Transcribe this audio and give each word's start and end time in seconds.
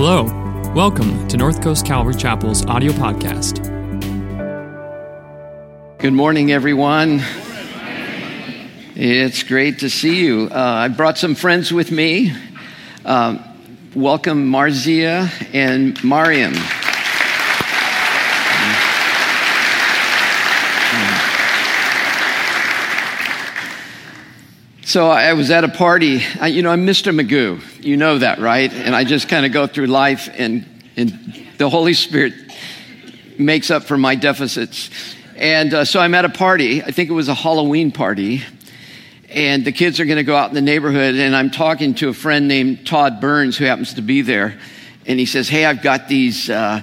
Hello. 0.00 0.22
Welcome 0.76 1.26
to 1.26 1.36
North 1.36 1.60
Coast 1.60 1.84
Calvary 1.84 2.14
Chapel's 2.14 2.64
audio 2.66 2.92
podcast. 2.92 3.58
Good 5.98 6.12
morning, 6.12 6.52
everyone. 6.52 7.20
It's 8.94 9.42
great 9.42 9.80
to 9.80 9.90
see 9.90 10.20
you. 10.20 10.50
Uh, 10.52 10.54
I 10.54 10.86
brought 10.86 11.18
some 11.18 11.34
friends 11.34 11.72
with 11.72 11.90
me. 11.90 12.32
Um, 13.04 13.42
welcome, 13.92 14.48
Marzia 14.48 15.32
and 15.52 16.00
Mariam. 16.04 16.54
So 24.88 25.10
I 25.10 25.34
was 25.34 25.50
at 25.50 25.64
a 25.64 25.68
party. 25.68 26.22
I, 26.40 26.46
you 26.46 26.62
know, 26.62 26.70
I'm 26.70 26.86
Mr. 26.86 27.14
Magoo. 27.14 27.60
You 27.84 27.98
know 27.98 28.20
that, 28.20 28.38
right? 28.38 28.72
And 28.72 28.96
I 28.96 29.04
just 29.04 29.28
kind 29.28 29.44
of 29.44 29.52
go 29.52 29.66
through 29.66 29.84
life, 29.84 30.30
and, 30.32 30.64
and 30.96 31.46
the 31.58 31.68
Holy 31.68 31.92
Spirit 31.92 32.32
makes 33.38 33.70
up 33.70 33.82
for 33.82 33.98
my 33.98 34.14
deficits. 34.14 34.88
And 35.36 35.74
uh, 35.74 35.84
so 35.84 36.00
I'm 36.00 36.14
at 36.14 36.24
a 36.24 36.30
party. 36.30 36.82
I 36.82 36.90
think 36.90 37.10
it 37.10 37.12
was 37.12 37.28
a 37.28 37.34
Halloween 37.34 37.92
party. 37.92 38.42
And 39.28 39.62
the 39.62 39.72
kids 39.72 40.00
are 40.00 40.06
going 40.06 40.16
to 40.16 40.24
go 40.24 40.34
out 40.34 40.48
in 40.48 40.54
the 40.54 40.62
neighborhood. 40.62 41.16
And 41.16 41.36
I'm 41.36 41.50
talking 41.50 41.92
to 41.96 42.08
a 42.08 42.14
friend 42.14 42.48
named 42.48 42.86
Todd 42.86 43.20
Burns, 43.20 43.58
who 43.58 43.66
happens 43.66 43.92
to 43.92 44.02
be 44.02 44.22
there. 44.22 44.58
And 45.04 45.18
he 45.18 45.26
says, 45.26 45.50
Hey, 45.50 45.66
I've 45.66 45.82
got 45.82 46.08
these. 46.08 46.48
Uh, 46.48 46.80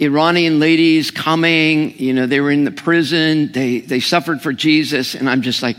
Iranian 0.00 0.58
ladies 0.58 1.12
coming, 1.12 1.96
you 1.98 2.14
know, 2.14 2.26
they 2.26 2.40
were 2.40 2.50
in 2.50 2.64
the 2.64 2.72
prison, 2.72 3.52
they, 3.52 3.78
they 3.78 4.00
suffered 4.00 4.42
for 4.42 4.52
Jesus, 4.52 5.14
and 5.14 5.30
I'm 5.30 5.40
just 5.40 5.62
like, 5.62 5.76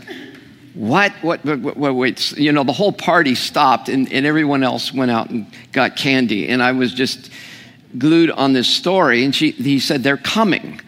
what? 0.76 1.12
What? 1.22 1.42
what, 1.44 1.76
what 1.76 1.94
wait, 1.94 2.32
you 2.32 2.52
know, 2.52 2.62
the 2.62 2.72
whole 2.72 2.92
party 2.92 3.34
stopped 3.34 3.88
and, 3.88 4.12
and 4.12 4.26
everyone 4.26 4.62
else 4.62 4.92
went 4.92 5.10
out 5.10 5.30
and 5.30 5.46
got 5.72 5.96
candy. 5.96 6.48
And 6.48 6.62
I 6.62 6.72
was 6.72 6.92
just 6.92 7.30
glued 7.96 8.30
on 8.30 8.52
this 8.52 8.68
story. 8.68 9.24
And 9.24 9.34
she, 9.34 9.52
he 9.52 9.80
said, 9.80 10.02
they're 10.02 10.18
coming. 10.18 10.80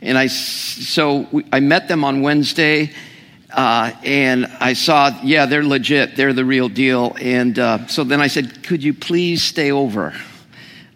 And 0.00 0.16
I, 0.16 0.28
so 0.28 1.28
we, 1.30 1.44
I 1.52 1.60
met 1.60 1.88
them 1.88 2.04
on 2.04 2.22
Wednesday. 2.22 2.92
Uh, 3.50 3.92
and 4.02 4.46
I 4.60 4.72
saw, 4.72 5.10
yeah, 5.22 5.46
they're 5.46 5.62
legit. 5.62 6.16
They're 6.16 6.32
the 6.32 6.44
real 6.44 6.70
deal. 6.70 7.14
And 7.20 7.58
uh, 7.58 7.86
so 7.86 8.02
then 8.02 8.20
I 8.20 8.28
said, 8.28 8.64
could 8.64 8.82
you 8.82 8.94
please 8.94 9.42
stay 9.42 9.70
over 9.70 10.14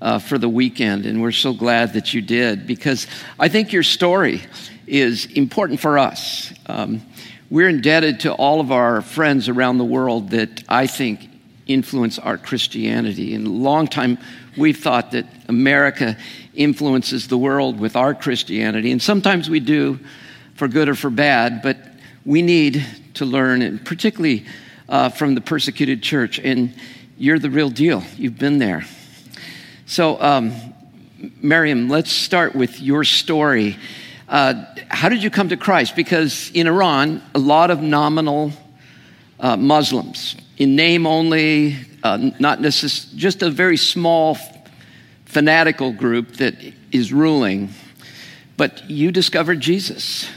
uh, 0.00 0.19
for 0.19 0.38
the 0.38 0.48
weekend? 0.48 1.04
And 1.04 1.20
we're 1.20 1.32
so 1.32 1.52
glad 1.52 1.92
that 1.92 2.14
you 2.14 2.22
did 2.22 2.66
because 2.66 3.06
I 3.38 3.48
think 3.48 3.72
your 3.72 3.82
story 3.82 4.42
is 4.86 5.26
important 5.26 5.80
for 5.80 5.98
us. 5.98 6.52
Um, 6.66 7.02
we're 7.50 7.68
indebted 7.68 8.20
to 8.20 8.32
all 8.32 8.60
of 8.60 8.70
our 8.70 9.00
friends 9.00 9.48
around 9.48 9.78
the 9.78 9.84
world 9.84 10.30
that 10.30 10.62
I 10.68 10.86
think 10.86 11.28
influence 11.66 12.18
our 12.18 12.36
Christianity. 12.36 13.34
And 13.34 13.46
a 13.46 13.50
long 13.50 13.86
time, 13.86 14.18
we've 14.56 14.78
thought 14.78 15.12
that 15.12 15.27
America 15.48 16.16
influences 16.54 17.28
the 17.28 17.38
world 17.38 17.78
with 17.78 17.96
our 17.96 18.14
Christianity. 18.14 18.91
And 18.92 19.00
sometimes 19.00 19.48
we 19.48 19.60
do 19.60 19.98
for 20.56 20.69
good 20.69 20.88
or 20.88 20.94
for 20.94 21.10
bad, 21.10 21.62
but 21.62 21.78
we 22.24 22.42
need 22.42 22.84
to 23.14 23.24
learn, 23.24 23.62
and 23.62 23.84
particularly 23.84 24.44
uh, 24.88 25.08
from 25.08 25.34
the 25.34 25.41
persecuted 25.41 26.02
church. 26.02 26.38
And 26.38 26.74
you're 27.16 27.38
the 27.38 27.50
real 27.50 27.70
deal. 27.70 28.02
You've 28.16 28.38
been 28.38 28.58
there. 28.58 28.84
So, 29.86 30.20
um, 30.20 30.52
Miriam, 31.41 31.88
let's 31.88 32.12
start 32.12 32.54
with 32.54 32.80
your 32.80 33.04
story. 33.04 33.76
Uh, 34.28 34.62
how 34.88 35.08
did 35.08 35.22
you 35.22 35.30
come 35.30 35.48
to 35.48 35.56
Christ? 35.56 35.96
Because 35.96 36.50
in 36.52 36.66
Iran, 36.66 37.22
a 37.34 37.38
lot 37.38 37.70
of 37.70 37.80
nominal 37.80 38.52
uh, 39.40 39.56
Muslims, 39.56 40.36
in 40.58 40.76
name 40.76 41.06
only, 41.06 41.76
uh, 42.02 42.30
not 42.38 42.60
necessarily, 42.60 43.18
just 43.18 43.42
a 43.42 43.48
very 43.48 43.78
small 43.78 44.36
fanatical 45.24 45.92
group 45.92 46.36
that 46.36 46.54
is 46.92 47.10
ruling. 47.10 47.70
But 48.58 48.90
you 48.90 49.10
discovered 49.12 49.60
Jesus. 49.60 50.28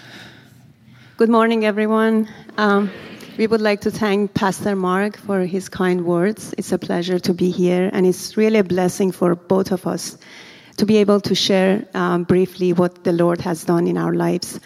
Good 1.17 1.29
morning, 1.29 1.65
everyone. 1.65 2.29
Um, 2.57 2.89
we 3.37 3.47
would 3.47 3.61
like 3.61 3.81
to 3.81 3.91
thank 3.91 4.33
Pastor 4.33 4.75
Mark 4.75 5.17
for 5.17 5.41
his 5.41 5.67
kind 5.67 6.05
words. 6.05 6.53
It's 6.57 6.71
a 6.71 6.77
pleasure 6.77 7.19
to 7.19 7.33
be 7.33 7.51
here, 7.51 7.89
and 7.91 8.05
it's 8.05 8.37
really 8.37 8.59
a 8.59 8.63
blessing 8.63 9.11
for 9.11 9.35
both 9.35 9.71
of 9.71 9.85
us 9.85 10.17
to 10.81 10.87
be 10.87 10.97
able 10.97 11.21
to 11.21 11.35
share 11.35 11.85
um, 11.93 12.23
briefly 12.23 12.73
what 12.73 13.03
the 13.03 13.11
Lord 13.11 13.39
has 13.39 13.63
done 13.63 13.85
in 13.85 13.99
our 13.99 14.15
lives. 14.15 14.59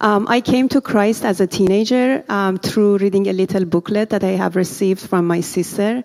Um, 0.00 0.26
I 0.26 0.40
came 0.40 0.70
to 0.70 0.80
Christ 0.80 1.26
as 1.26 1.42
a 1.42 1.46
teenager 1.46 2.24
um, 2.30 2.56
through 2.56 2.96
reading 2.96 3.28
a 3.28 3.34
little 3.34 3.66
booklet 3.66 4.08
that 4.10 4.24
I 4.24 4.30
have 4.30 4.56
received 4.56 5.02
from 5.02 5.26
my 5.26 5.42
sister. 5.42 6.04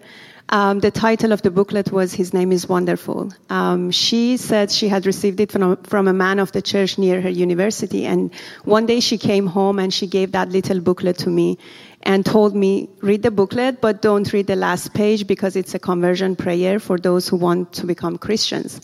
Um, 0.50 0.80
the 0.82 0.92
title 0.92 1.32
of 1.32 1.44
the 1.44 1.50
booklet 1.50 1.94
was 1.94 2.14
His 2.14 2.34
Name 2.34 2.52
is 2.52 2.68
Wonderful. 2.68 3.32
Um, 3.50 3.90
she 3.92 4.36
said 4.36 4.70
she 4.70 4.90
had 4.90 5.06
received 5.06 5.40
it 5.40 5.50
from, 5.54 5.78
from 5.84 6.10
a 6.10 6.14
man 6.14 6.40
of 6.40 6.52
the 6.52 6.62
church 6.62 6.98
near 6.98 7.22
her 7.22 7.30
university. 7.30 8.06
And 8.06 8.34
one 8.66 8.86
day 8.86 9.00
she 9.00 9.18
came 9.18 9.48
home 9.48 9.80
and 9.80 9.94
she 9.94 10.08
gave 10.08 10.34
that 10.34 10.50
little 10.50 10.82
booklet 10.82 11.20
to 11.20 11.30
me 11.30 11.58
and 12.04 12.26
told 12.26 12.54
me, 12.54 12.90
read 13.02 13.24
the 13.24 13.32
booklet, 13.32 13.80
but 13.80 14.02
don't 14.02 14.32
read 14.34 14.48
the 14.48 14.58
last 14.58 14.94
page 14.94 15.26
because 15.26 15.56
it's 15.56 15.74
a 15.74 15.80
conversion 15.80 16.36
prayer 16.36 16.80
for 16.80 16.98
those 16.98 17.30
who 17.30 17.38
want 17.38 17.72
to 17.74 17.86
become 17.86 18.18
Christians 18.18 18.82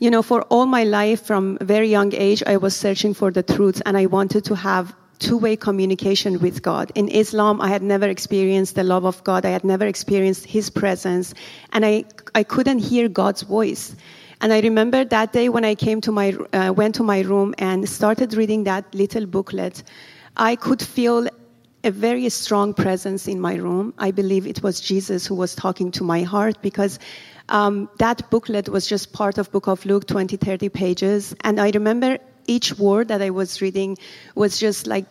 you 0.00 0.10
know, 0.10 0.22
for 0.22 0.42
all 0.44 0.66
my 0.66 0.84
life, 0.84 1.24
from 1.24 1.58
very 1.60 1.88
young 1.88 2.14
age, 2.14 2.42
I 2.46 2.56
was 2.56 2.74
searching 2.74 3.12
for 3.14 3.30
the 3.30 3.42
truth 3.42 3.82
and 3.84 3.96
I 3.98 4.06
wanted 4.06 4.44
to 4.46 4.56
have 4.56 4.94
two-way 5.18 5.56
communication 5.56 6.38
with 6.40 6.62
God. 6.62 6.90
In 6.94 7.08
Islam, 7.08 7.60
I 7.60 7.68
had 7.68 7.82
never 7.82 8.08
experienced 8.08 8.74
the 8.74 8.82
love 8.82 9.04
of 9.04 9.22
God. 9.22 9.44
I 9.44 9.50
had 9.50 9.62
never 9.62 9.86
experienced 9.86 10.46
His 10.46 10.70
presence, 10.70 11.34
and 11.72 11.84
I 11.84 12.04
I 12.34 12.42
couldn't 12.42 12.78
hear 12.78 13.08
God's 13.08 13.42
voice. 13.42 13.94
And 14.40 14.54
I 14.54 14.60
remember 14.60 15.04
that 15.04 15.34
day 15.34 15.50
when 15.50 15.66
I 15.66 15.74
came 15.74 16.00
to 16.00 16.12
my 16.12 16.32
uh, 16.54 16.72
went 16.74 16.94
to 16.94 17.02
my 17.02 17.20
room 17.20 17.54
and 17.58 17.86
started 17.86 18.32
reading 18.32 18.64
that 18.64 18.94
little 18.94 19.26
booklet. 19.26 19.82
I 20.34 20.56
could 20.56 20.80
feel 20.80 21.28
a 21.84 21.90
very 21.90 22.28
strong 22.30 22.72
presence 22.72 23.28
in 23.28 23.40
my 23.40 23.54
room. 23.56 23.92
I 23.98 24.10
believe 24.10 24.46
it 24.46 24.62
was 24.62 24.80
Jesus 24.80 25.26
who 25.26 25.34
was 25.34 25.54
talking 25.54 25.90
to 25.92 26.04
my 26.04 26.22
heart 26.22 26.62
because 26.62 26.98
um, 27.50 27.90
that 27.98 28.30
booklet 28.30 28.68
was 28.68 28.86
just 28.86 29.12
part 29.12 29.38
of 29.38 29.50
Book 29.52 29.66
of 29.66 29.84
Luke, 29.84 30.06
20, 30.06 30.36
30 30.36 30.68
pages. 30.68 31.34
And 31.42 31.60
I 31.60 31.70
remember 31.70 32.18
each 32.46 32.78
word 32.78 33.08
that 33.08 33.20
I 33.20 33.30
was 33.30 33.60
reading 33.60 33.98
was 34.34 34.58
just 34.58 34.86
like 34.86 35.06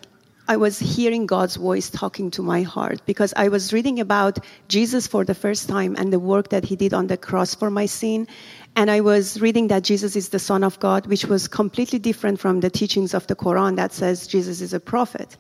I 0.48 0.58
was 0.58 0.80
hearing 0.80 1.28
God's 1.28 1.58
voice 1.58 1.92
talking 1.92 2.32
to 2.32 2.42
my 2.42 2.64
heart 2.64 3.02
because 3.06 3.36
I 3.38 3.50
was 3.50 3.72
reading 3.72 4.00
about 4.00 4.40
Jesus 4.68 5.06
for 5.06 5.24
the 5.24 5.36
first 5.36 5.70
time 5.70 5.96
and 5.96 6.12
the 6.12 6.18
work 6.18 6.50
that 6.50 6.66
he 6.66 6.76
did 6.76 6.92
on 6.92 7.06
the 7.06 7.18
cross 7.18 7.54
for 7.54 7.70
my 7.70 7.86
sin. 7.86 8.28
And 8.76 8.90
I 8.90 9.02
was 9.02 9.40
reading 9.40 9.68
that 9.68 9.84
Jesus 9.84 10.16
is 10.16 10.30
the 10.30 10.40
Son 10.40 10.64
of 10.64 10.80
God, 10.80 11.06
which 11.06 11.26
was 11.26 11.48
completely 11.48 12.00
different 12.00 12.40
from 12.40 12.62
the 12.62 12.72
teachings 12.72 13.14
of 13.14 13.28
the 13.28 13.36
Quran 13.36 13.76
that 13.76 13.94
says 13.94 14.26
Jesus 14.26 14.60
is 14.62 14.74
a 14.74 14.80
prophet. 14.80 15.38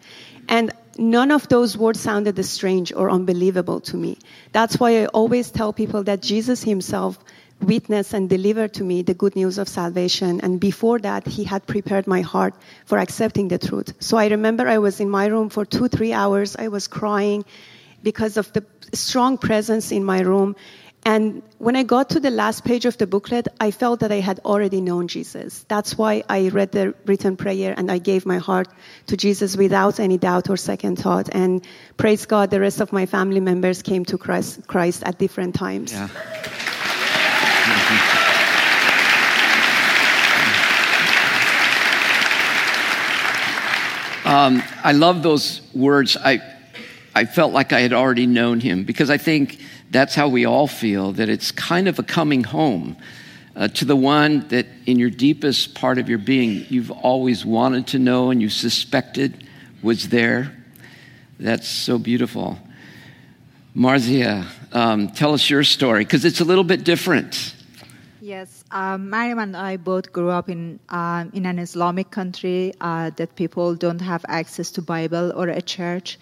And 0.47 0.71
none 0.99 1.31
of 1.31 1.47
those 1.47 1.77
words 1.77 1.99
sounded 1.99 2.43
strange 2.45 2.93
or 2.93 3.09
unbelievable 3.09 3.79
to 3.81 3.97
me. 3.97 4.17
That's 4.51 4.79
why 4.79 5.01
I 5.01 5.05
always 5.07 5.49
tell 5.49 5.73
people 5.73 6.03
that 6.03 6.21
Jesus 6.21 6.61
himself 6.63 7.17
witnessed 7.61 8.13
and 8.13 8.29
delivered 8.29 8.73
to 8.73 8.83
me 8.83 9.01
the 9.01 9.13
good 9.13 9.35
news 9.35 9.57
of 9.57 9.67
salvation. 9.67 10.41
And 10.41 10.59
before 10.59 10.99
that, 10.99 11.27
he 11.27 11.43
had 11.43 11.65
prepared 11.67 12.07
my 12.07 12.21
heart 12.21 12.53
for 12.85 12.97
accepting 12.97 13.47
the 13.47 13.57
truth. 13.57 13.93
So 13.99 14.17
I 14.17 14.27
remember 14.27 14.67
I 14.67 14.77
was 14.77 14.99
in 14.99 15.09
my 15.09 15.27
room 15.27 15.49
for 15.49 15.65
two, 15.65 15.87
three 15.87 16.13
hours. 16.13 16.55
I 16.55 16.67
was 16.67 16.87
crying 16.87 17.45
because 18.03 18.37
of 18.37 18.51
the 18.53 18.63
strong 18.93 19.37
presence 19.37 19.91
in 19.91 20.03
my 20.03 20.21
room. 20.21 20.55
And 21.05 21.41
when 21.57 21.75
I 21.75 21.83
got 21.83 22.11
to 22.11 22.19
the 22.19 22.29
last 22.29 22.65
page 22.65 22.85
of 22.85 22.97
the 22.97 23.07
booklet, 23.07 23.47
I 23.59 23.71
felt 23.71 24.01
that 24.01 24.11
I 24.11 24.19
had 24.19 24.39
already 24.45 24.81
known 24.81 25.07
Jesus. 25.07 25.65
That's 25.67 25.97
why 25.97 26.23
I 26.27 26.49
read 26.49 26.71
the 26.71 26.93
written 27.05 27.37
prayer 27.37 27.73
and 27.75 27.89
I 27.89 27.99
gave 27.99 28.25
my 28.25 28.37
heart 28.37 28.67
to 29.07 29.17
Jesus 29.17 29.55
without 29.55 29.99
any 29.99 30.17
doubt 30.17 30.49
or 30.49 30.57
second 30.57 30.97
thought. 30.97 31.29
And 31.31 31.65
praise 31.97 32.25
God, 32.25 32.51
the 32.51 32.59
rest 32.59 32.81
of 32.81 32.91
my 32.91 33.05
family 33.05 33.39
members 33.39 33.81
came 33.81 34.05
to 34.05 34.17
Christ, 34.17 34.67
Christ 34.67 35.03
at 35.03 35.17
different 35.17 35.55
times. 35.55 35.93
Yeah. 35.93 36.09
Um, 44.25 44.61
I 44.84 44.91
love 44.91 45.23
those 45.23 45.61
words. 45.73 46.16
I, 46.16 46.40
I 47.16 47.25
felt 47.25 47.52
like 47.52 47.73
I 47.73 47.79
had 47.79 47.93
already 47.93 48.28
known 48.28 48.59
him 48.59 48.84
because 48.84 49.09
I 49.09 49.17
think 49.17 49.59
that's 49.91 50.16
how 50.16 50.28
we 50.28 50.46
all 50.46 50.68
feel 50.68 51.14
that 51.14 51.30
it's 51.30 51.52
kind 51.52 51.88
of 51.88 52.00
a 52.00 52.03
coming 52.03 52.44
home 52.44 52.96
uh, 53.56 53.68
to 53.68 53.86
the 53.86 53.96
one 53.96 54.47
that 54.50 54.68
in 54.86 55.00
your 55.00 55.09
deepest 55.09 55.76
part 55.76 55.97
of 55.97 56.08
your 56.08 56.18
being 56.18 56.66
you've 56.70 56.91
always 56.91 57.46
wanted 57.46 57.88
to 57.88 58.00
know 58.00 58.32
and 58.32 58.41
you 58.41 58.50
suspected 58.50 59.47
was 59.82 60.09
there. 60.09 60.56
That's 61.40 61.68
so 61.68 61.97
beautiful. 61.97 62.59
Marzia, 63.76 64.46
um, 64.74 65.09
tell 65.09 65.34
us 65.34 65.50
your 65.50 65.64
story 65.64 66.03
because 66.03 66.26
it's 66.26 66.41
a 66.41 66.46
little 66.46 66.64
bit 66.64 66.84
different. 66.84 67.56
Yes, 68.22 68.64
um, 68.72 69.09
Mariam 69.09 69.40
and 69.40 69.56
I 69.56 69.78
both 69.78 70.12
grew 70.12 70.30
up 70.30 70.50
in 70.50 70.80
um, 70.90 71.32
in 71.34 71.46
an 71.46 71.58
Islamic 71.58 72.12
country 72.12 72.74
uh, 72.82 73.12
that 73.16 73.36
people 73.36 73.76
don't 73.76 74.02
have 74.02 74.26
access 74.28 74.72
to 74.72 74.82
Bible 74.82 75.32
or 75.36 75.47
a 75.47 75.62
church. 75.62 76.20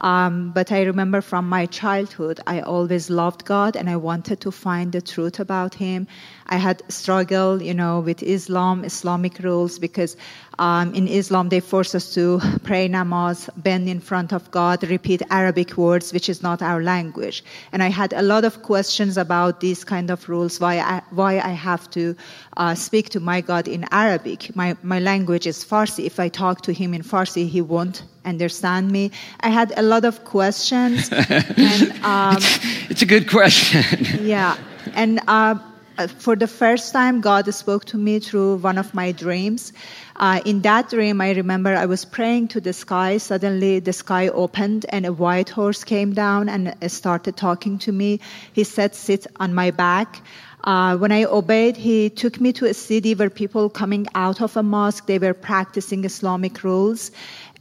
Um, 0.00 0.52
but 0.52 0.70
I 0.72 0.82
remember 0.82 1.20
from 1.20 1.48
my 1.48 1.66
childhood, 1.66 2.40
I 2.46 2.60
always 2.60 3.10
loved 3.10 3.44
God 3.44 3.76
and 3.76 3.90
I 3.90 3.96
wanted 3.96 4.40
to 4.42 4.50
find 4.50 4.92
the 4.92 5.00
truth 5.00 5.40
about 5.40 5.74
Him. 5.74 6.06
I 6.48 6.56
had 6.56 6.82
struggled, 6.88 7.62
you 7.62 7.74
know, 7.74 8.00
with 8.00 8.22
Islam, 8.22 8.84
Islamic 8.84 9.38
rules, 9.40 9.78
because 9.78 10.16
um, 10.58 10.94
in 10.94 11.06
Islam 11.06 11.48
they 11.50 11.60
force 11.60 11.94
us 11.94 12.14
to 12.14 12.40
pray 12.64 12.88
namaz, 12.88 13.48
bend 13.56 13.88
in 13.88 14.00
front 14.00 14.32
of 14.32 14.50
God, 14.50 14.82
repeat 14.88 15.22
Arabic 15.30 15.76
words, 15.76 16.12
which 16.12 16.28
is 16.28 16.42
not 16.42 16.62
our 16.62 16.82
language. 16.82 17.44
And 17.72 17.82
I 17.82 17.88
had 17.88 18.12
a 18.12 18.22
lot 18.22 18.44
of 18.44 18.62
questions 18.62 19.16
about 19.16 19.60
these 19.60 19.84
kind 19.84 20.10
of 20.10 20.28
rules, 20.28 20.58
why 20.58 20.78
I, 20.78 21.02
why 21.10 21.38
I 21.38 21.50
have 21.50 21.88
to 21.90 22.16
uh, 22.56 22.74
speak 22.74 23.10
to 23.10 23.20
my 23.20 23.40
God 23.40 23.68
in 23.68 23.84
Arabic. 23.92 24.56
My, 24.56 24.76
my 24.82 25.00
language 25.00 25.46
is 25.46 25.64
Farsi. 25.64 26.06
If 26.06 26.18
I 26.18 26.28
talk 26.28 26.62
to 26.62 26.72
him 26.72 26.94
in 26.94 27.02
Farsi, 27.02 27.48
he 27.48 27.60
won't 27.60 28.02
understand 28.24 28.90
me. 28.90 29.12
I 29.40 29.50
had 29.50 29.72
a 29.76 29.82
lot 29.82 30.04
of 30.04 30.24
questions. 30.24 31.08
and, 31.12 31.92
um, 32.04 32.36
it's, 32.36 32.90
it's, 32.90 33.02
a 33.02 33.06
good 33.06 33.28
question. 33.30 33.84
yeah. 34.26 34.56
And 34.94 35.20
uh, 35.28 35.38
uh, 35.48 35.58
for 36.06 36.36
the 36.36 36.46
first 36.46 36.92
time, 36.92 37.20
God 37.20 37.52
spoke 37.52 37.84
to 37.86 37.96
me 37.96 38.20
through 38.20 38.56
one 38.56 38.78
of 38.78 38.94
my 38.94 39.10
dreams. 39.12 39.72
Uh, 40.14 40.40
in 40.44 40.62
that 40.62 40.90
dream, 40.90 41.20
I 41.20 41.32
remember 41.32 41.74
I 41.74 41.86
was 41.86 42.04
praying 42.04 42.48
to 42.48 42.60
the 42.60 42.72
sky. 42.72 43.18
Suddenly, 43.18 43.80
the 43.80 43.92
sky 43.92 44.28
opened 44.28 44.86
and 44.88 45.06
a 45.06 45.12
white 45.12 45.48
horse 45.48 45.84
came 45.84 46.12
down 46.12 46.48
and 46.48 46.74
started 46.90 47.36
talking 47.36 47.78
to 47.78 47.92
me. 47.92 48.20
He 48.52 48.64
said, 48.64 48.94
Sit 48.94 49.26
on 49.40 49.54
my 49.54 49.72
back. 49.72 50.22
Uh, 50.64 50.96
when 50.96 51.12
I 51.12 51.24
obeyed, 51.24 51.76
he 51.76 52.10
took 52.10 52.40
me 52.40 52.52
to 52.54 52.66
a 52.66 52.74
city 52.74 53.14
where 53.14 53.30
people 53.30 53.70
coming 53.70 54.06
out 54.14 54.42
of 54.42 54.56
a 54.56 54.62
mosque, 54.62 55.06
they 55.06 55.18
were 55.18 55.34
practicing 55.34 56.04
Islamic 56.04 56.62
rules. 56.64 57.10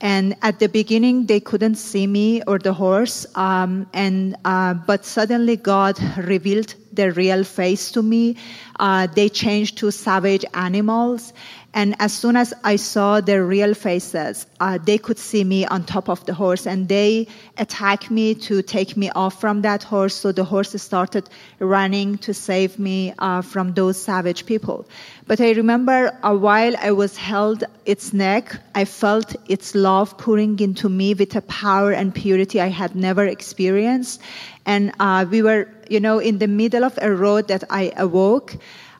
And 0.02 0.36
at 0.42 0.60
the 0.60 0.68
beginning, 0.68 1.26
they 1.26 1.40
couldn't 1.40 1.76
see 1.76 2.06
me 2.06 2.42
or 2.44 2.60
the 2.60 2.74
horse. 2.74 3.26
Um, 3.36 3.88
and 3.94 4.36
uh, 4.46 4.74
but 4.76 5.06
suddenly, 5.06 5.56
God 5.56 6.00
revealed 6.18 6.76
their 6.98 7.14
real 7.14 7.46
face 7.46 7.92
to 7.94 8.04
me. 8.04 8.36
Uh, 8.78 9.08
they 9.08 9.30
changed 9.30 9.78
to 9.78 9.92
savage 9.92 10.44
animals. 10.54 11.32
And 11.74 11.96
as 12.00 12.12
soon 12.12 12.36
as 12.36 12.56
I 12.64 12.78
saw 12.78 13.22
their 13.22 13.46
real 13.46 13.76
faces, 13.76 14.48
uh, 14.60 14.80
they 14.84 14.98
could 14.98 15.20
see 15.20 15.44
me 15.44 15.66
on 15.66 15.84
top 15.84 16.10
of 16.10 16.26
the 16.26 16.34
horse 16.34 16.66
and 16.66 16.88
they 16.88 17.28
attacked 17.58 18.10
me 18.10 18.34
to 18.50 18.64
take 18.64 18.98
me 18.98 19.12
off 19.12 19.40
from 19.40 19.62
that 19.62 19.84
horse. 19.84 20.16
So 20.16 20.32
the 20.32 20.44
horse 20.44 20.74
started 20.82 21.30
running 21.60 22.18
to 22.20 22.34
save 22.34 22.80
me 22.80 23.14
uh, 23.20 23.44
from 23.44 23.74
those 23.74 24.02
savage 24.02 24.48
people. 24.48 24.88
But 25.28 25.40
I 25.40 25.52
remember 25.52 26.18
a 26.24 26.36
while 26.36 26.76
I 26.78 26.94
was 26.94 27.16
held 27.16 27.64
its 27.86 28.12
neck, 28.12 28.56
I 28.74 28.86
felt 28.86 29.36
its 29.48 29.76
love 29.76 30.18
pouring 30.18 30.60
into 30.60 30.90
me 30.90 31.14
with 31.14 31.36
a 31.36 31.42
power 31.42 31.92
and 31.92 32.16
purity 32.16 32.60
I 32.60 32.70
had 32.70 32.96
never 32.96 33.26
experienced. 33.26 34.22
And 34.66 34.94
uh, 35.00 35.26
we 35.30 35.42
were, 35.44 35.70
you 35.90 36.00
know, 36.00 36.20
in 36.20 36.38
the 36.38 36.48
middle 36.48 36.84
of 36.84 36.98
a 37.02 37.12
road 37.12 37.48
that 37.48 37.64
I 37.70 37.92
awoke. 37.96 38.56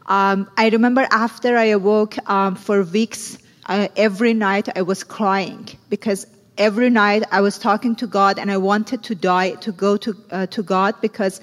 Um, 0.06 0.50
I 0.58 0.70
remember 0.70 1.08
after 1.12 1.58
I 1.58 1.66
awoke 1.66 2.16
um, 2.30 2.56
for 2.56 2.84
weeks, 2.84 3.38
uh, 3.66 3.88
every 3.98 4.34
night 4.34 4.70
I 4.78 4.82
was 4.84 5.04
crying 5.04 5.68
because 5.90 6.26
every 6.58 6.90
night 6.90 7.24
I 7.32 7.42
was 7.42 7.60
talking 7.60 7.96
to 7.98 8.08
God 8.08 8.40
and 8.40 8.50
I 8.50 8.58
wanted 8.58 9.04
to 9.04 9.16
die 9.16 9.52
to 9.56 9.72
go 9.72 9.98
to 9.98 10.16
uh, 10.32 10.48
to 10.48 10.64
God 10.64 10.96
because 11.02 11.40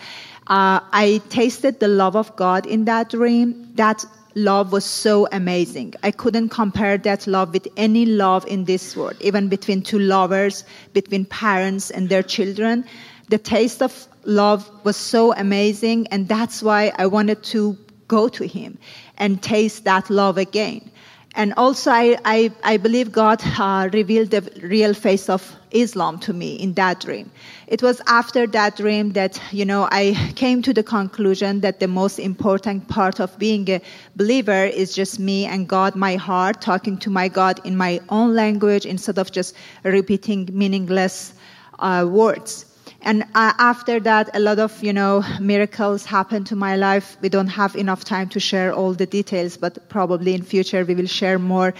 uh, 0.47 0.81
I 0.93 1.21
tasted 1.29 1.81
the 1.81 1.89
love 1.89 2.17
of 2.17 2.35
God 2.37 2.67
in 2.67 2.87
that 2.87 3.11
dream. 3.11 3.73
That 3.75 4.05
love 4.35 4.73
was 4.73 4.85
so 4.85 5.29
amazing. 5.31 5.95
I 6.03 6.11
couldn't 6.11 6.49
compare 6.49 6.99
that 6.99 7.27
love 7.27 7.53
with 7.53 7.69
any 7.77 8.07
love 8.07 8.47
in 8.47 8.65
this 8.65 8.97
world, 8.97 9.17
even 9.21 9.49
between 9.49 9.83
two 9.83 9.99
lovers, 9.99 10.65
between 10.93 11.25
parents 11.25 11.91
and 11.91 12.09
their 12.09 12.23
children. 12.23 12.85
The 13.29 13.39
taste 13.39 13.83
of 13.83 14.07
love 14.25 14.71
was 14.85 14.97
so 14.97 15.33
amazing, 15.35 16.07
and 16.09 16.29
that's 16.29 16.63
why 16.63 16.93
I 16.99 17.07
wanted 17.07 17.43
to 17.45 17.77
go 18.09 18.29
to 18.29 18.47
him 18.47 18.79
and 19.19 19.43
taste 19.43 19.85
that 19.85 20.11
love 20.11 20.39
again. 20.39 20.91
And 21.37 21.53
also, 21.57 21.91
I, 21.91 22.17
I, 22.25 22.53
I 22.63 22.77
believe 22.77 23.11
God 23.11 23.43
uh, 23.59 23.89
revealed 23.93 24.31
the 24.31 24.43
real 24.63 24.95
face 24.95 25.29
of 25.29 25.57
Islam 25.73 26.21
to 26.21 26.33
me 26.33 26.55
in 26.55 26.75
that 26.75 27.01
dream. 27.01 27.29
It 27.67 27.83
was 27.83 28.01
after 28.07 28.47
that 28.47 28.77
dream 28.77 29.15
that, 29.15 29.41
you 29.51 29.65
know, 29.65 29.89
I 29.91 30.33
came 30.37 30.63
to 30.63 30.73
the 30.73 30.85
conclusion 30.85 31.61
that 31.63 31.81
the 31.81 31.89
most 31.89 32.21
important 32.21 32.87
part 32.87 33.19
of 33.19 33.37
being 33.37 33.69
a 33.69 33.81
believer 34.15 34.65
is 34.65 34.95
just 34.95 35.19
me 35.19 35.45
and 35.45 35.67
God, 35.69 35.97
my 35.97 36.15
heart, 36.15 36.61
talking 36.61 36.99
to 36.99 37.11
my 37.11 37.27
God 37.27 37.61
in 37.65 37.77
my 37.77 38.01
own 38.11 38.35
language 38.35 38.87
instead 38.87 39.19
of 39.19 39.33
just 39.33 39.57
repeating 39.83 40.49
meaningless 40.53 41.35
uh, 41.81 42.07
words. 42.09 42.67
And 43.05 43.23
uh, 43.35 43.53
after 43.59 44.01
that, 44.01 44.31
a 44.35 44.41
lot 44.41 44.59
of, 44.59 44.83
you 44.83 44.95
know, 44.95 45.23
miracles 45.39 46.07
happened 46.07 46.47
to 46.47 46.57
my 46.57 46.77
life. 46.77 47.19
We 47.21 47.29
don't 47.29 47.49
have 47.49 47.77
enough 47.77 48.03
time 48.03 48.31
to 48.31 48.41
share 48.41 48.73
all 48.73 48.95
the 48.95 49.05
details, 49.05 49.59
but 49.59 49.89
probably 49.91 50.35
in 50.35 50.43
future 50.43 50.85
we 50.87 50.95
will 50.95 51.07
share 51.07 51.39
more. 51.39 51.75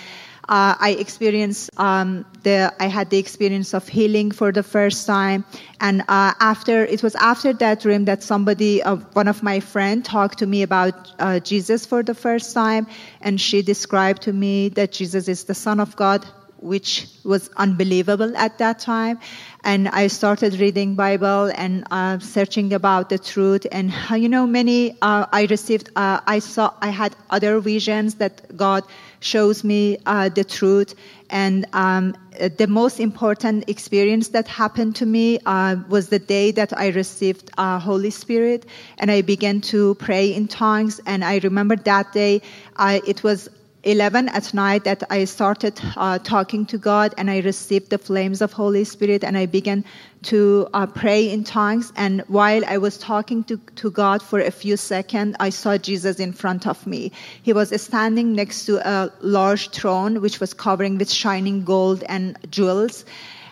Uh, 0.47 0.77
I 0.79 0.91
experienced 1.01 1.71
um, 1.79 2.27
the 2.43 2.71
I 2.79 2.89
had 2.89 3.09
the 3.09 3.17
experience 3.17 3.73
of 3.73 3.89
healing 3.89 4.31
for 4.31 4.53
the 4.53 4.63
first 4.63 5.07
time, 5.07 5.47
and 5.81 6.03
uh, 6.03 6.35
after 6.39 6.85
it 6.85 7.03
was 7.03 7.15
after 7.15 7.55
that 7.55 7.81
dream 7.81 8.05
that 8.05 8.23
somebody, 8.23 8.83
uh, 8.83 8.97
one 9.15 9.27
of 9.27 9.43
my 9.43 9.61
friend, 9.61 10.05
talked 10.05 10.41
to 10.41 10.47
me 10.47 10.61
about 10.63 11.11
uh, 11.19 11.41
Jesus 11.41 11.87
for 11.87 12.03
the 12.03 12.15
first 12.15 12.53
time, 12.53 12.87
and 13.23 13.41
she 13.41 13.63
described 13.63 14.21
to 14.23 14.35
me 14.35 14.69
that 14.69 14.93
Jesus 14.93 15.29
is 15.29 15.45
the 15.45 15.55
Son 15.55 15.81
of 15.81 15.97
God, 15.97 16.27
which 16.65 17.07
was 17.25 17.51
unbelievable 17.57 18.35
at 18.37 18.59
that 18.59 18.79
time. 18.79 19.19
And 19.63 19.89
i 19.89 20.07
started 20.09 20.59
reading 20.61 20.95
bible 20.95 21.51
and 21.55 21.85
uh, 21.91 22.19
searching 22.19 22.73
about 22.73 23.09
the 23.11 23.19
truth. 23.19 23.67
And 23.71 23.93
uh, 24.11 24.15
you 24.17 24.29
know 24.29 24.47
many 24.47 24.97
uh, 25.03 25.27
i 25.33 25.45
received 25.51 25.91
uh, 25.97 26.21
i 26.27 26.39
saw 26.39 26.73
i 26.81 26.89
had 26.89 27.15
other 27.31 27.61
visions 27.61 28.15
that 28.17 28.57
god 28.57 28.85
shows 29.21 29.63
me 29.65 29.99
uh, 30.07 30.29
the 30.29 30.45
truth. 30.45 30.95
And 31.31 31.67
um, 31.73 32.15
the 32.59 32.67
most 32.69 33.01
important 33.01 33.69
experience 33.69 34.29
that 34.29 34.47
happened 34.47 34.97
to 34.97 35.07
me 35.07 35.39
uh, 35.47 35.77
was 35.89 36.09
the 36.09 36.19
day 36.19 36.51
that 36.53 36.73
i 36.79 36.89
received 36.89 37.51
holy 37.59 38.11
spirit. 38.11 38.67
And 38.99 39.11
i 39.11 39.21
began 39.23 39.61
to 39.73 39.95
pray 39.97 40.33
in 40.35 40.49
tongues. 40.49 41.01
And 41.07 41.25
i 41.25 41.39
remember 41.39 41.77
that 41.77 42.13
day 42.13 42.41
it 42.79 43.23
was 43.23 43.49
11 43.85 44.29
at 44.31 44.55
night 44.55 44.85
that 44.85 45.03
I 45.11 45.25
started 45.25 45.79
uh, 45.97 46.19
talking 46.19 46.65
to 46.67 46.79
God 46.79 47.15
and 47.19 47.31
I 47.31 47.41
received 47.41 47.91
the 47.91 47.99
flames 47.99 48.41
of 48.41 48.53
Holy 48.53 48.85
Spirit 48.85 49.23
and 49.23 49.37
I 49.37 49.47
began 49.47 49.85
to 50.25 50.67
uh, 50.73 50.87
pray 50.87 51.31
in 51.31 51.45
tongues. 51.45 51.93
And 51.97 52.23
while 52.29 52.65
I 52.67 52.79
was 52.79 52.97
talking 52.97 53.45
to, 53.45 53.59
to 53.77 53.91
God 53.91 54.23
for 54.23 54.41
a 54.41 54.51
few 54.51 54.77
seconds, 54.79 55.37
I 55.39 55.51
saw 55.51 55.77
Jesus 55.77 56.19
in 56.19 56.33
front 56.33 56.67
of 56.67 56.87
me. 56.87 57.13
He 57.43 57.53
was 57.53 57.79
standing 57.81 58.33
next 58.35 58.65
to 58.67 58.79
a 58.89 59.13
large 59.21 59.71
throne 59.71 60.23
which 60.23 60.41
was 60.41 60.55
covering 60.55 60.97
with 60.97 61.11
shining 61.11 61.65
gold 61.65 62.03
and 62.09 62.39
jewels. 62.51 63.05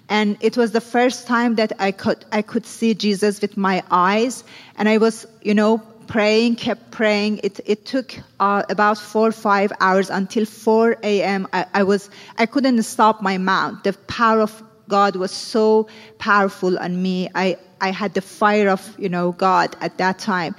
And 0.08 0.36
it 0.40 0.56
was 0.56 0.72
the 0.72 0.80
first 0.80 1.26
time 1.26 1.56
that 1.56 1.72
I 1.78 1.92
could, 1.92 2.24
I 2.32 2.42
could 2.42 2.66
see 2.66 2.94
Jesus 2.94 3.40
with 3.40 3.56
my 3.56 3.82
eyes. 3.90 4.44
And 4.76 4.88
I 4.88 4.98
was, 4.98 5.26
you 5.42 5.54
know, 5.54 5.82
praying, 6.06 6.56
kept 6.56 6.90
praying. 6.90 7.40
It, 7.42 7.60
it 7.64 7.86
took 7.86 8.14
uh, 8.40 8.62
about 8.68 8.98
four 8.98 9.28
or 9.28 9.32
five 9.32 9.72
hours 9.80 10.10
until 10.10 10.44
4 10.44 10.98
a.m. 11.02 11.48
I, 11.52 11.66
I, 11.74 11.82
was, 11.82 12.10
I 12.38 12.46
couldn't 12.46 12.82
stop 12.82 13.22
my 13.22 13.38
mouth. 13.38 13.82
The 13.82 13.92
power 13.92 14.40
of 14.40 14.62
God 14.88 15.16
was 15.16 15.30
so 15.30 15.88
powerful 16.18 16.78
on 16.78 17.00
me. 17.00 17.28
I, 17.34 17.56
I 17.80 17.90
had 17.90 18.14
the 18.14 18.20
fire 18.20 18.68
of, 18.68 18.94
you 18.98 19.08
know, 19.08 19.32
God 19.32 19.74
at 19.80 19.98
that 19.98 20.18
time. 20.18 20.54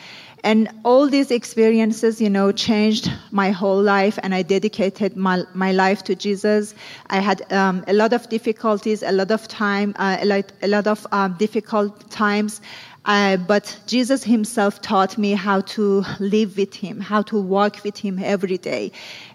And 0.46 0.70
all 0.84 1.08
these 1.08 1.32
experiences, 1.32 2.20
you 2.20 2.30
know, 2.30 2.52
changed 2.52 3.10
my 3.32 3.52
whole 3.52 3.82
life, 3.82 4.20
and 4.22 4.36
I 4.36 4.42
dedicated 4.42 5.16
my, 5.16 5.44
my 5.54 5.72
life 5.72 6.04
to 6.06 6.16
Jesus. 6.16 6.76
I 7.10 7.22
had 7.22 7.50
um, 7.54 7.86
a 7.88 7.94
lot 7.94 8.12
of 8.12 8.28
difficulties, 8.28 9.04
a 9.04 9.14
lot 9.14 9.32
of 9.32 9.48
time, 9.48 9.96
uh, 9.98 10.18
a, 10.20 10.26
lot, 10.26 10.52
a 10.62 10.68
lot 10.68 10.88
of 10.88 11.08
um, 11.14 11.36
difficult 11.40 12.12
times. 12.12 12.60
Uh, 13.06 13.36
but 13.36 13.78
Jesus 13.86 14.24
himself 14.24 14.82
taught 14.82 15.18
me 15.18 15.32
how 15.34 15.62
to 15.62 16.06
live 16.20 16.56
with 16.56 16.74
him, 16.74 17.02
how 17.02 17.22
to 17.24 17.38
walk 17.38 17.84
with 17.84 17.98
him 17.98 18.18
every 18.18 18.58
day. 18.58 18.92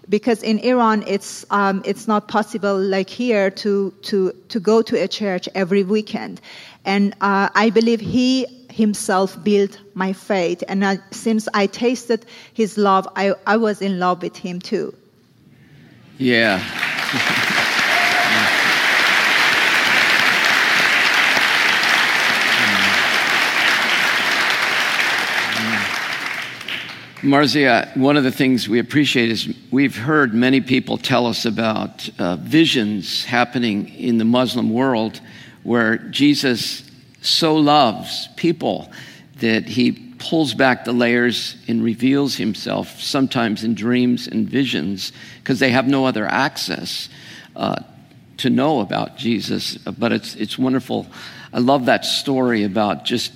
Because 0.07 0.41
in 0.41 0.57
Iran, 0.59 1.03
it's, 1.05 1.45
um, 1.51 1.83
it's 1.85 2.07
not 2.07 2.27
possible 2.27 2.79
like 2.79 3.09
here 3.09 3.51
to, 3.51 3.91
to, 4.03 4.31
to 4.49 4.59
go 4.59 4.81
to 4.81 4.95
a 4.95 5.07
church 5.07 5.47
every 5.53 5.83
weekend. 5.83 6.41
And 6.83 7.13
uh, 7.21 7.49
I 7.53 7.69
believe 7.69 7.99
he 7.99 8.47
himself 8.71 9.41
built 9.43 9.79
my 9.93 10.13
faith. 10.13 10.63
And 10.67 10.83
uh, 10.83 10.95
since 11.11 11.47
I 11.53 11.67
tasted 11.67 12.25
his 12.53 12.77
love, 12.77 13.07
I, 13.15 13.35
I 13.45 13.57
was 13.57 13.81
in 13.81 13.99
love 13.99 14.23
with 14.23 14.35
him 14.35 14.59
too. 14.59 14.95
Yeah. 16.17 17.55
Marzia, 27.21 27.97
one 27.97 28.15
of 28.15 28.23
the 28.23 28.31
things 28.31 28.69
we 28.69 28.79
appreciate 28.79 29.29
is 29.29 29.53
we've 29.71 29.97
heard 29.97 30.33
many 30.33 30.61
people 30.61 30.97
tell 30.97 31.27
us 31.27 31.43
about 31.43 32.07
uh, 32.17 32.37
visions 32.37 33.25
happening 33.25 33.89
in 33.89 34.17
the 34.17 34.23
Muslim 34.23 34.69
world 34.69 35.19
where 35.63 35.97
Jesus 35.97 36.89
so 37.19 37.57
loves 37.57 38.29
people 38.37 38.89
that 39.39 39.65
he 39.65 39.91
pulls 40.17 40.53
back 40.53 40.85
the 40.85 40.93
layers 40.93 41.57
and 41.67 41.83
reveals 41.83 42.37
himself 42.37 43.01
sometimes 43.01 43.65
in 43.65 43.75
dreams 43.75 44.25
and 44.27 44.49
visions 44.49 45.11
because 45.39 45.59
they 45.59 45.71
have 45.71 45.89
no 45.89 46.05
other 46.05 46.25
access 46.25 47.09
uh, 47.57 47.83
to 48.37 48.49
know 48.49 48.79
about 48.79 49.17
Jesus. 49.17 49.75
But 49.75 50.13
it's, 50.13 50.35
it's 50.35 50.57
wonderful. 50.57 51.05
I 51.51 51.59
love 51.59 51.87
that 51.87 52.05
story 52.05 52.63
about 52.63 53.03
just 53.03 53.33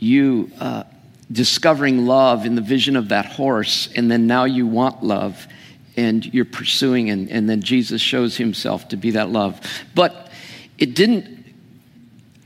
you 0.00 0.50
uh, 0.58 0.82
discovering 1.32 2.06
love 2.06 2.44
in 2.44 2.54
the 2.54 2.60
vision 2.60 2.94
of 2.94 3.08
that 3.08 3.24
horse, 3.24 3.88
and 3.96 4.10
then 4.10 4.26
now 4.26 4.44
you 4.44 4.66
want 4.66 5.02
love 5.02 5.46
and 5.96 6.24
you're 6.32 6.44
pursuing, 6.44 7.10
and, 7.10 7.30
and 7.30 7.48
then 7.48 7.60
Jesus 7.60 8.00
shows 8.00 8.36
himself 8.36 8.88
to 8.88 8.96
be 8.96 9.12
that 9.12 9.30
love. 9.30 9.60
But 9.94 10.30
it 10.78 10.94
didn't 10.94 11.44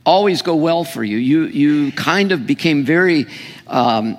always 0.05 0.43
go 0.43 0.57
well 0.57 0.85
for 0.85 1.05
you. 1.05 1.17
You, 1.17 1.45
you 1.45 1.93
kind 1.93 2.33
of 2.33 2.47
became 2.47 2.85
very 2.85 3.27
um, 3.67 4.17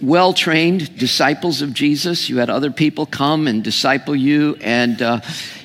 well 0.00 0.32
trained 0.32 0.98
disciples 0.98 1.62
of 1.62 1.72
Jesus. 1.72 2.28
You 2.28 2.38
had 2.38 2.50
other 2.50 2.70
people 2.70 3.06
come 3.06 3.46
and 3.46 3.64
disciple 3.64 4.16
you, 4.16 4.56
and 4.60 5.00
uh, 5.00 5.20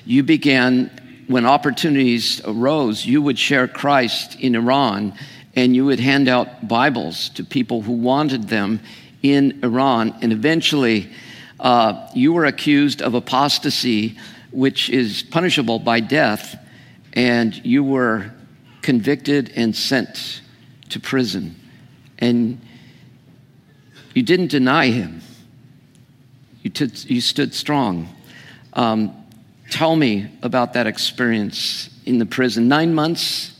you 0.05 0.23
began, 0.23 0.91
when 1.27 1.45
opportunities 1.45 2.41
arose, 2.45 3.05
you 3.05 3.21
would 3.21 3.37
share 3.37 3.67
Christ 3.67 4.39
in 4.39 4.55
Iran 4.55 5.13
and 5.57 5.75
you 5.75 5.85
would 5.85 5.99
hand 5.99 6.29
out 6.29 6.67
Bibles 6.67 7.29
to 7.29 7.43
people 7.43 7.81
who 7.81 7.93
wanted 7.93 8.47
them 8.47 8.79
in 9.23 9.59
Iran. 9.63 10.15
And 10.21 10.31
eventually, 10.31 11.09
uh, 11.59 12.07
you 12.13 12.31
were 12.31 12.45
accused 12.45 13.01
of 13.01 13.15
apostasy, 13.15 14.19
which 14.51 14.91
is 14.91 15.23
punishable 15.23 15.79
by 15.79 15.99
death, 15.99 16.63
and 17.13 17.55
you 17.65 17.83
were 17.83 18.31
convicted 18.83 19.51
and 19.55 19.75
sent 19.75 20.41
to 20.89 20.99
prison. 20.99 21.55
And 22.19 22.61
you 24.13 24.21
didn't 24.21 24.51
deny 24.51 24.91
him, 24.91 25.21
you, 26.61 26.69
t- 26.69 27.13
you 27.13 27.19
stood 27.19 27.55
strong. 27.55 28.07
Um, 28.73 29.11
tell 29.71 29.95
me 29.95 30.29
about 30.43 30.73
that 30.73 30.85
experience 30.85 31.89
in 32.05 32.19
the 32.19 32.27
prison. 32.27 32.67
Nine 32.67 32.93
months 32.93 33.59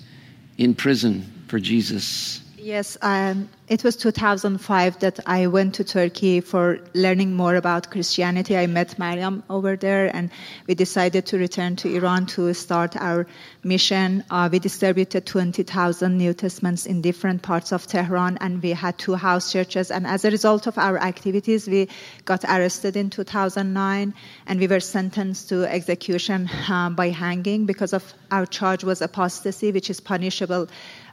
in 0.59 0.75
prison 0.75 1.33
for 1.47 1.59
Jesus. 1.59 2.41
Yes, 2.67 2.97
um, 3.01 3.47
it 3.69 3.83
was 3.85 3.95
2005 3.95 4.99
that 4.99 5.19
I 5.25 5.47
went 5.47 5.75
to 5.75 5.85
Turkey 5.85 6.41
for 6.41 6.79
learning 6.93 7.33
more 7.33 7.55
about 7.55 7.91
Christianity. 7.91 8.57
I 8.57 8.67
met 8.67 8.99
Mariam 8.99 9.43
over 9.49 9.77
there, 9.77 10.13
and 10.13 10.31
we 10.67 10.75
decided 10.75 11.27
to 11.27 11.37
return 11.37 11.77
to 11.77 11.95
Iran 11.95 12.25
to 12.35 12.53
start 12.53 12.97
our 12.97 13.25
mission. 13.63 14.23
Uh, 14.29 14.49
we 14.51 14.59
distributed 14.59 15.25
20,000 15.25 16.17
New 16.17 16.33
Testaments 16.33 16.85
in 16.85 17.01
different 17.01 17.41
parts 17.41 17.71
of 17.71 17.87
Tehran, 17.87 18.37
and 18.41 18.61
we 18.61 18.71
had 18.71 18.97
two 18.97 19.15
house 19.15 19.49
churches. 19.49 19.89
And 19.89 20.05
as 20.05 20.25
a 20.25 20.31
result 20.31 20.67
of 20.67 20.77
our 20.77 20.97
activities, 20.97 21.69
we 21.69 21.87
got 22.25 22.43
arrested 22.43 22.97
in 22.97 23.09
2009, 23.09 24.13
and 24.45 24.59
we 24.59 24.67
were 24.67 24.81
sentenced 24.81 25.47
to 25.49 25.63
execution 25.63 26.49
uh, 26.67 26.89
by 26.89 27.11
hanging 27.11 27.65
because 27.65 27.93
of 27.93 28.13
our 28.29 28.45
charge 28.45 28.83
was 28.83 29.01
apostasy, 29.01 29.71
which 29.71 29.89
is 29.89 30.01
punishable 30.01 30.67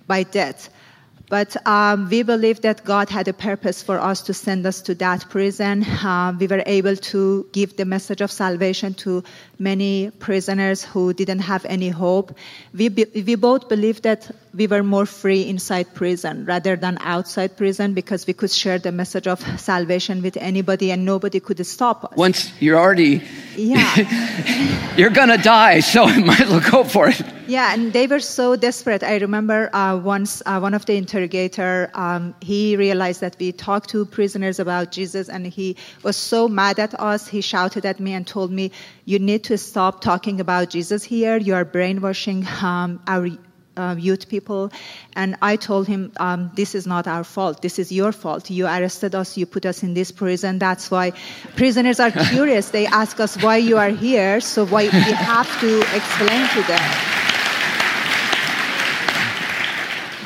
by 0.07 0.23
death. 0.23 0.71
But 1.29 1.57
um, 1.67 2.11
we 2.11 2.23
believe 2.23 2.61
that 2.63 2.85
God 2.85 3.09
had 3.09 3.29
a 3.29 3.33
purpose 3.33 3.83
for 3.83 3.99
us 3.99 4.23
to 4.23 4.35
send 4.35 4.67
us 4.67 4.83
to 4.83 4.95
that 4.97 5.29
prison. 5.31 5.83
Uh, 5.83 6.35
we 6.39 6.47
were 6.47 6.63
able 6.67 6.97
to 6.97 7.47
give 7.53 7.77
the 7.77 7.87
message 7.87 8.21
of 8.21 8.31
salvation 8.31 8.93
to 8.95 9.25
many 9.59 10.11
prisoners 10.11 10.85
who 10.85 11.15
didn't 11.15 11.39
have 11.41 11.65
any 11.65 11.89
hope. 11.89 12.37
We, 12.75 12.89
be, 12.89 13.07
we 13.15 13.37
both 13.37 13.69
believe 13.69 14.03
that 14.03 14.31
we 14.55 14.67
were 14.67 14.83
more 14.83 15.07
free 15.07 15.49
inside 15.49 15.95
prison 15.95 16.45
rather 16.45 16.77
than 16.77 16.99
outside 17.01 17.57
prison 17.57 17.95
because 17.95 18.27
we 18.27 18.35
could 18.35 18.51
share 18.51 18.79
the 18.79 18.93
message 18.93 19.27
of 19.27 19.41
salvation 19.59 20.23
with 20.23 20.37
anybody 20.37 20.93
and 20.93 21.05
nobody 21.05 21.41
could 21.41 21.65
stop 21.67 22.05
us. 22.05 22.17
Once 22.17 22.53
you're 22.61 22.79
already, 22.79 23.23
yeah, 23.57 24.95
you're 24.97 25.11
gonna 25.11 25.39
die, 25.39 25.81
so 25.81 26.05
I 26.05 26.19
might 26.19 26.43
as 26.43 26.51
well 26.51 26.71
go 26.71 26.85
for 26.85 27.09
it. 27.09 27.21
Yeah, 27.47 27.75
and 27.75 27.93
they 27.93 28.07
were 28.07 28.21
so 28.21 28.57
desperate. 28.57 29.03
I 29.03 29.19
remember 29.19 29.69
uh, 29.75 29.99
once 30.03 30.43
uh, 30.47 30.59
one 30.61 30.73
of 30.73 30.87
the 30.87 30.95
interrogator, 30.95 31.91
um, 31.93 32.35
he 32.41 32.77
realized 32.77 33.21
that 33.21 33.37
we 33.39 33.53
talked 33.53 33.91
to 33.91 34.07
prisoners 34.07 34.59
about 34.59 34.91
Jesus, 34.91 35.29
and 35.29 35.47
he 35.47 35.77
was 36.03 36.17
so 36.17 36.49
mad 36.49 36.79
at 36.79 36.99
us. 36.99 37.29
He 37.29 37.43
shouted 37.43 37.85
at 37.85 38.01
me 38.01 38.15
and 38.15 38.27
told 38.27 38.51
me, 38.51 38.71
"You 39.05 39.19
need 39.19 39.45
to 39.45 39.59
stop 39.59 40.01
talking 40.01 40.41
about 40.41 40.71
Jesus 40.71 41.05
here. 41.05 41.37
You 41.37 41.55
are 41.55 41.65
brainwashing 41.65 42.47
um, 42.63 43.01
our." 43.07 43.29
Uh, 43.77 43.97
youth 43.99 44.29
people, 44.29 44.71
and 45.17 45.35
I 45.43 45.57
told 45.57 45.89
him, 45.89 46.13
um, 46.19 46.53
"This 46.55 46.77
is 46.77 46.87
not 46.87 47.09
our 47.09 47.25
fault. 47.25 47.61
This 47.61 47.81
is 47.81 47.91
your 47.91 48.13
fault. 48.13 48.49
You 48.49 48.67
arrested 48.67 49.17
us. 49.17 49.37
You 49.37 49.47
put 49.47 49.67
us 49.67 49.83
in 49.83 49.95
this 49.95 50.13
prison. 50.13 50.61
That's 50.61 50.93
why 50.93 51.11
prisoners 51.57 51.99
are 51.99 52.13
curious. 52.31 52.69
They 52.69 52.87
ask 52.87 53.19
us 53.19 53.37
why 53.43 53.57
you 53.57 53.77
are 53.77 53.91
here. 53.91 54.41
So 54.41 54.65
why 54.65 54.85
we 54.85 55.13
have 55.27 55.51
to 55.59 55.81
explain 55.93 56.47
to 56.51 56.63
them." 56.69 57.24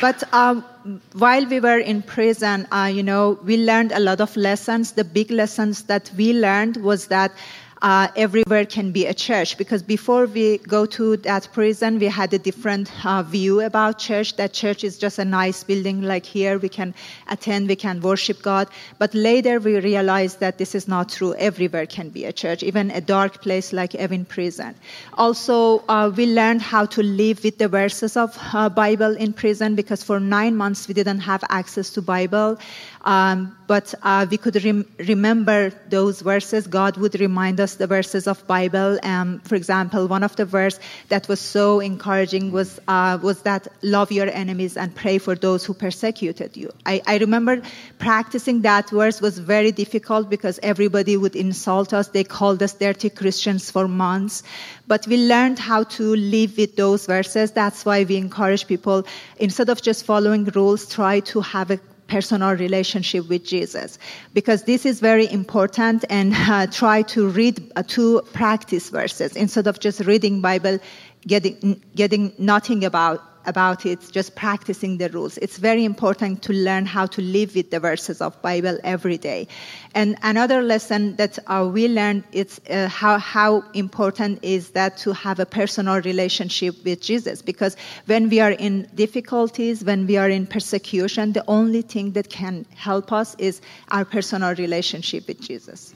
But 0.01 0.23
um, 0.33 0.65
while 1.13 1.47
we 1.47 1.61
were 1.61 1.79
in 1.79 2.03
prison, 2.03 2.67
uh, 2.71 2.91
you 2.93 3.03
know, 3.03 3.39
we 3.45 3.57
learned 3.57 3.93
a 3.93 4.01
lot 4.01 4.21
of 4.21 4.37
lessons. 4.37 4.93
The 4.93 5.05
big 5.05 5.31
lessons 5.31 5.83
that 5.85 6.11
we 6.17 6.33
learned 6.33 6.77
was 6.79 7.09
that 7.09 7.33
uh, 7.83 8.09
everywhere 8.17 8.65
can 8.65 8.93
be 8.93 9.07
a 9.07 9.15
church. 9.15 9.57
Because 9.59 9.83
before 9.83 10.27
we 10.27 10.59
go 10.59 10.87
to 10.87 11.17
that 11.19 11.49
prison 11.53 11.99
we 11.99 12.07
had 12.07 12.33
a 12.35 12.39
different 12.39 12.91
uh, 13.05 13.23
view 13.23 13.61
about 13.61 13.99
church. 13.99 14.37
That 14.37 14.53
church 14.53 14.85
is 14.85 14.99
just 14.99 15.19
a 15.19 15.25
nice 15.25 15.65
building 15.65 16.03
like 16.03 16.27
here. 16.27 16.59
We 16.59 16.69
can 16.69 16.95
attend 17.29 17.69
we 17.69 17.77
can 17.77 18.01
worship 18.01 18.43
god. 18.43 18.69
But 18.99 19.15
later 19.15 19.61
we 19.61 19.79
realized 19.81 20.41
that 20.41 20.59
this 20.59 20.75
is 20.75 20.89
not 20.89 21.09
true. 21.09 21.35
Everywhere 21.35 21.87
can 21.87 22.09
be 22.09 22.25
a 22.25 22.33
church 22.33 22.63
even 22.63 22.91
a 22.91 23.01
dark 23.01 23.43
place 23.43 23.73
like 23.73 23.93
evin 23.93 24.27
prison. 24.27 24.75
Also 25.15 25.85
uh, 25.89 26.11
we 26.15 26.27
learned 26.27 26.63
how 26.63 26.87
to 26.87 27.03
live 27.03 27.43
with 27.45 27.59
the 27.59 27.69
verses 27.69 28.17
of 28.17 28.37
uh, 28.53 28.69
bible 28.69 29.17
in 29.17 29.33
prison 29.33 29.75
because 29.75 30.03
for 30.03 30.21
nine 30.21 30.57
months 30.57 30.89
we 30.89 30.95
didn't 30.95 31.21
have 31.21 31.45
access 31.49 31.91
to 31.91 32.03
bible. 32.03 32.59
Um, 33.05 33.58
but 33.69 33.95
uh, 34.03 34.27
we 34.29 34.39
could 34.39 34.65
rem- 34.65 34.87
remember 34.99 35.71
those 35.91 36.23
verses. 36.23 36.67
God 36.67 36.97
would 36.97 37.21
remind 37.21 37.61
us 37.61 37.75
the 37.75 37.87
verses 37.87 38.27
of 38.27 38.45
Bible. 38.47 38.99
Um, 39.03 39.41
for 39.41 39.57
example, 39.57 40.09
one 40.09 40.25
of 40.25 40.35
the 40.37 40.47
verse 40.47 40.81
that 41.11 41.29
was 41.29 41.39
so 41.39 41.79
encouraging 41.81 42.51
was 42.51 42.81
uh, 42.89 43.19
was 43.23 43.43
that 43.43 43.69
love 43.83 44.11
your 44.11 44.29
enemies 44.31 44.79
and 44.79 44.95
pray 44.95 45.19
for 45.19 45.35
those 45.35 45.67
who 45.67 45.75
persecuted 45.75 46.57
you. 46.57 46.73
I, 46.87 47.03
I 47.07 47.19
remember 47.19 47.61
practicing 47.99 48.63
that 48.63 48.89
verse 48.89 49.21
was 49.21 49.39
very 49.39 49.71
difficult 49.71 50.31
because 50.31 50.59
everybody 50.63 51.19
would 51.19 51.37
insult 51.37 51.93
us. 51.93 52.09
They 52.09 52.25
called 52.25 52.63
us 52.63 52.73
dirty 52.73 53.11
Christians 53.11 53.71
for 53.71 53.87
months. 53.87 54.43
But 54.87 55.07
we 55.07 55.19
learned 55.29 55.59
how 55.59 55.85
to 55.85 56.17
live 56.17 56.57
with 56.57 56.77
those 56.77 57.05
verses. 57.05 57.53
That's 57.53 57.85
why 57.85 58.05
we 58.05 58.17
encourage 58.17 58.67
people 58.67 59.05
instead 59.39 59.69
of 59.69 59.83
just 59.83 60.07
following 60.07 60.47
rules, 60.47 60.89
try 60.89 61.21
to 61.21 61.43
have 61.43 61.71
a 61.71 61.79
personal 62.09 62.57
relationship 62.57 63.29
with 63.29 63.45
Jesus 63.45 63.99
because 64.35 64.65
this 64.65 64.85
is 64.85 65.01
very 65.01 65.31
important 65.31 66.05
and 66.11 66.35
uh, 66.35 66.67
try 66.67 67.03
to 67.03 67.29
read 67.29 67.71
uh, 67.77 67.83
two 67.87 68.23
practice 68.33 68.91
verses. 68.91 69.37
Instead 69.37 69.67
of 69.67 69.79
just 69.79 70.01
reading 70.01 70.41
Bible 70.41 70.79
getting 71.27 71.81
getting 71.95 72.33
nothing 72.39 72.85
about 72.85 73.23
about 73.47 73.87
it, 73.87 74.11
just 74.13 74.35
practicing 74.35 74.99
the 74.99 75.09
rules. 75.11 75.39
It's 75.39 75.59
very 75.59 75.85
important 75.85 76.43
to 76.43 76.53
learn 76.53 76.87
how 76.87 77.07
to 77.07 77.23
live 77.23 77.55
with 77.55 77.71
the 77.71 77.81
verses 77.81 78.21
of 78.21 78.41
Bible 78.43 78.79
every 78.85 79.19
day. 79.19 79.49
And 79.95 80.17
another 80.23 80.63
lesson 80.63 81.17
that 81.17 81.39
uh, 81.47 81.69
we 81.73 81.89
learned 81.89 82.25
is 82.33 82.61
uh, 82.71 82.89
how, 82.89 83.19
how 83.19 83.65
important 83.75 84.41
is 84.43 84.71
that 84.71 84.97
to 84.99 85.13
have 85.15 85.41
a 85.41 85.47
personal 85.47 86.01
relationship 86.03 86.75
with 86.85 87.01
Jesus. 87.01 87.43
Because 87.43 87.77
when 88.07 88.29
we 88.29 88.41
are 88.41 88.53
in 88.53 88.89
difficulties, 88.95 89.85
when 89.85 90.07
we 90.07 90.17
are 90.17 90.29
in 90.29 90.47
persecution, 90.47 91.33
the 91.33 91.45
only 91.49 91.83
thing 91.83 92.13
that 92.13 92.29
can 92.29 92.67
help 92.75 93.13
us 93.13 93.35
is 93.39 93.61
our 93.91 94.05
personal 94.05 94.55
relationship 94.55 95.27
with 95.27 95.41
Jesus. 95.41 95.95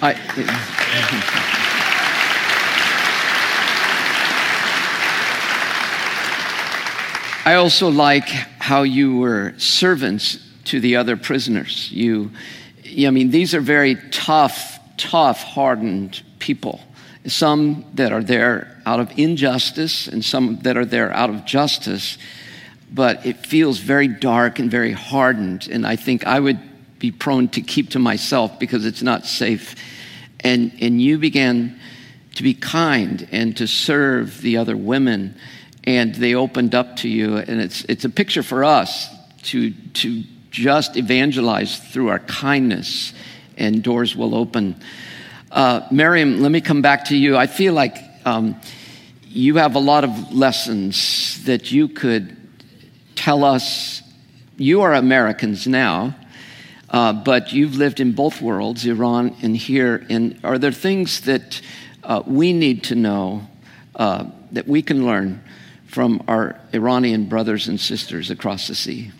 I, 0.00 0.14
I 7.48 7.54
also 7.54 7.88
like 7.88 8.28
how 8.28 8.82
you 8.82 9.16
were 9.16 9.54
servants 9.56 10.36
to 10.64 10.80
the 10.80 10.96
other 10.96 11.16
prisoners. 11.16 11.90
You, 11.90 12.30
I 12.84 13.08
mean, 13.08 13.30
these 13.30 13.54
are 13.54 13.60
very 13.62 13.94
tough, 14.10 14.78
tough, 14.98 15.42
hardened 15.44 16.22
people. 16.40 16.78
Some 17.26 17.86
that 17.94 18.12
are 18.12 18.22
there 18.22 18.78
out 18.84 19.00
of 19.00 19.18
injustice 19.18 20.08
and 20.08 20.22
some 20.22 20.58
that 20.64 20.76
are 20.76 20.84
there 20.84 21.10
out 21.10 21.30
of 21.30 21.46
justice. 21.46 22.18
But 22.92 23.24
it 23.24 23.46
feels 23.46 23.78
very 23.78 24.08
dark 24.08 24.58
and 24.58 24.70
very 24.70 24.92
hardened. 24.92 25.68
And 25.72 25.86
I 25.86 25.96
think 25.96 26.26
I 26.26 26.38
would 26.38 26.60
be 26.98 27.10
prone 27.10 27.48
to 27.48 27.62
keep 27.62 27.88
to 27.92 27.98
myself 27.98 28.58
because 28.58 28.84
it's 28.84 29.02
not 29.02 29.24
safe. 29.24 29.74
And, 30.40 30.70
and 30.82 31.00
you 31.00 31.16
began 31.16 31.80
to 32.34 32.42
be 32.42 32.52
kind 32.52 33.26
and 33.32 33.56
to 33.56 33.66
serve 33.66 34.42
the 34.42 34.58
other 34.58 34.76
women 34.76 35.34
and 35.88 36.14
they 36.14 36.34
opened 36.34 36.74
up 36.74 36.96
to 36.96 37.08
you. 37.08 37.38
And 37.38 37.62
it's, 37.62 37.82
it's 37.84 38.04
a 38.04 38.10
picture 38.10 38.42
for 38.42 38.62
us 38.62 39.08
to, 39.44 39.70
to 39.70 40.22
just 40.50 40.98
evangelize 40.98 41.78
through 41.78 42.08
our 42.08 42.18
kindness, 42.18 43.14
and 43.56 43.82
doors 43.82 44.14
will 44.14 44.34
open. 44.34 44.76
Uh, 45.50 45.88
Miriam, 45.90 46.42
let 46.42 46.52
me 46.52 46.60
come 46.60 46.82
back 46.82 47.06
to 47.06 47.16
you. 47.16 47.38
I 47.38 47.46
feel 47.46 47.72
like 47.72 47.96
um, 48.26 48.60
you 49.22 49.56
have 49.56 49.76
a 49.76 49.78
lot 49.78 50.04
of 50.04 50.30
lessons 50.30 51.42
that 51.44 51.72
you 51.72 51.88
could 51.88 52.36
tell 53.14 53.42
us. 53.42 54.02
You 54.58 54.82
are 54.82 54.92
Americans 54.92 55.66
now, 55.66 56.14
uh, 56.90 57.14
but 57.14 57.54
you've 57.54 57.76
lived 57.76 57.98
in 57.98 58.12
both 58.12 58.42
worlds, 58.42 58.84
Iran 58.84 59.34
and 59.40 59.56
here. 59.56 60.04
And 60.10 60.38
are 60.44 60.58
there 60.58 60.70
things 60.70 61.22
that 61.22 61.62
uh, 62.04 62.22
we 62.26 62.52
need 62.52 62.84
to 62.84 62.94
know 62.94 63.48
uh, 63.94 64.26
that 64.52 64.68
we 64.68 64.82
can 64.82 65.06
learn 65.06 65.42
from 65.88 66.22
our 66.28 66.54
Iranian 66.72 67.24
brothers 67.24 67.66
and 67.66 67.80
sisters 67.80 68.30
across 68.30 68.68
the 68.68 68.74
sea? 68.74 69.10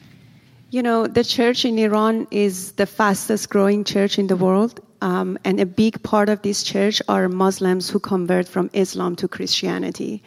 You 0.70 0.82
know, 0.82 1.06
the 1.06 1.24
church 1.24 1.64
in 1.64 1.78
Iran 1.78 2.26
is 2.30 2.72
the 2.72 2.86
fastest 2.86 3.48
growing 3.48 3.84
church 3.84 4.18
in 4.18 4.26
the 4.26 4.36
world. 4.36 4.80
Um, 5.00 5.38
and 5.44 5.58
a 5.60 5.66
big 5.66 6.02
part 6.02 6.28
of 6.28 6.42
this 6.42 6.62
church 6.62 7.00
are 7.08 7.28
Muslims 7.28 7.88
who 7.88 7.98
convert 7.98 8.46
from 8.46 8.68
Islam 8.74 9.16
to 9.16 9.28
Christianity. 9.28 10.22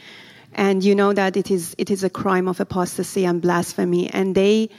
And 0.54 0.84
you 0.84 0.96
know 0.96 1.14
that 1.14 1.38
it 1.38 1.52
is, 1.52 1.76
it 1.78 1.92
is 1.92 2.04
a 2.04 2.10
crime 2.10 2.48
of 2.48 2.60
apostasy 2.60 3.24
and 3.26 3.42
blasphemy. 3.42 4.10
And 4.10 4.34
they 4.34 4.70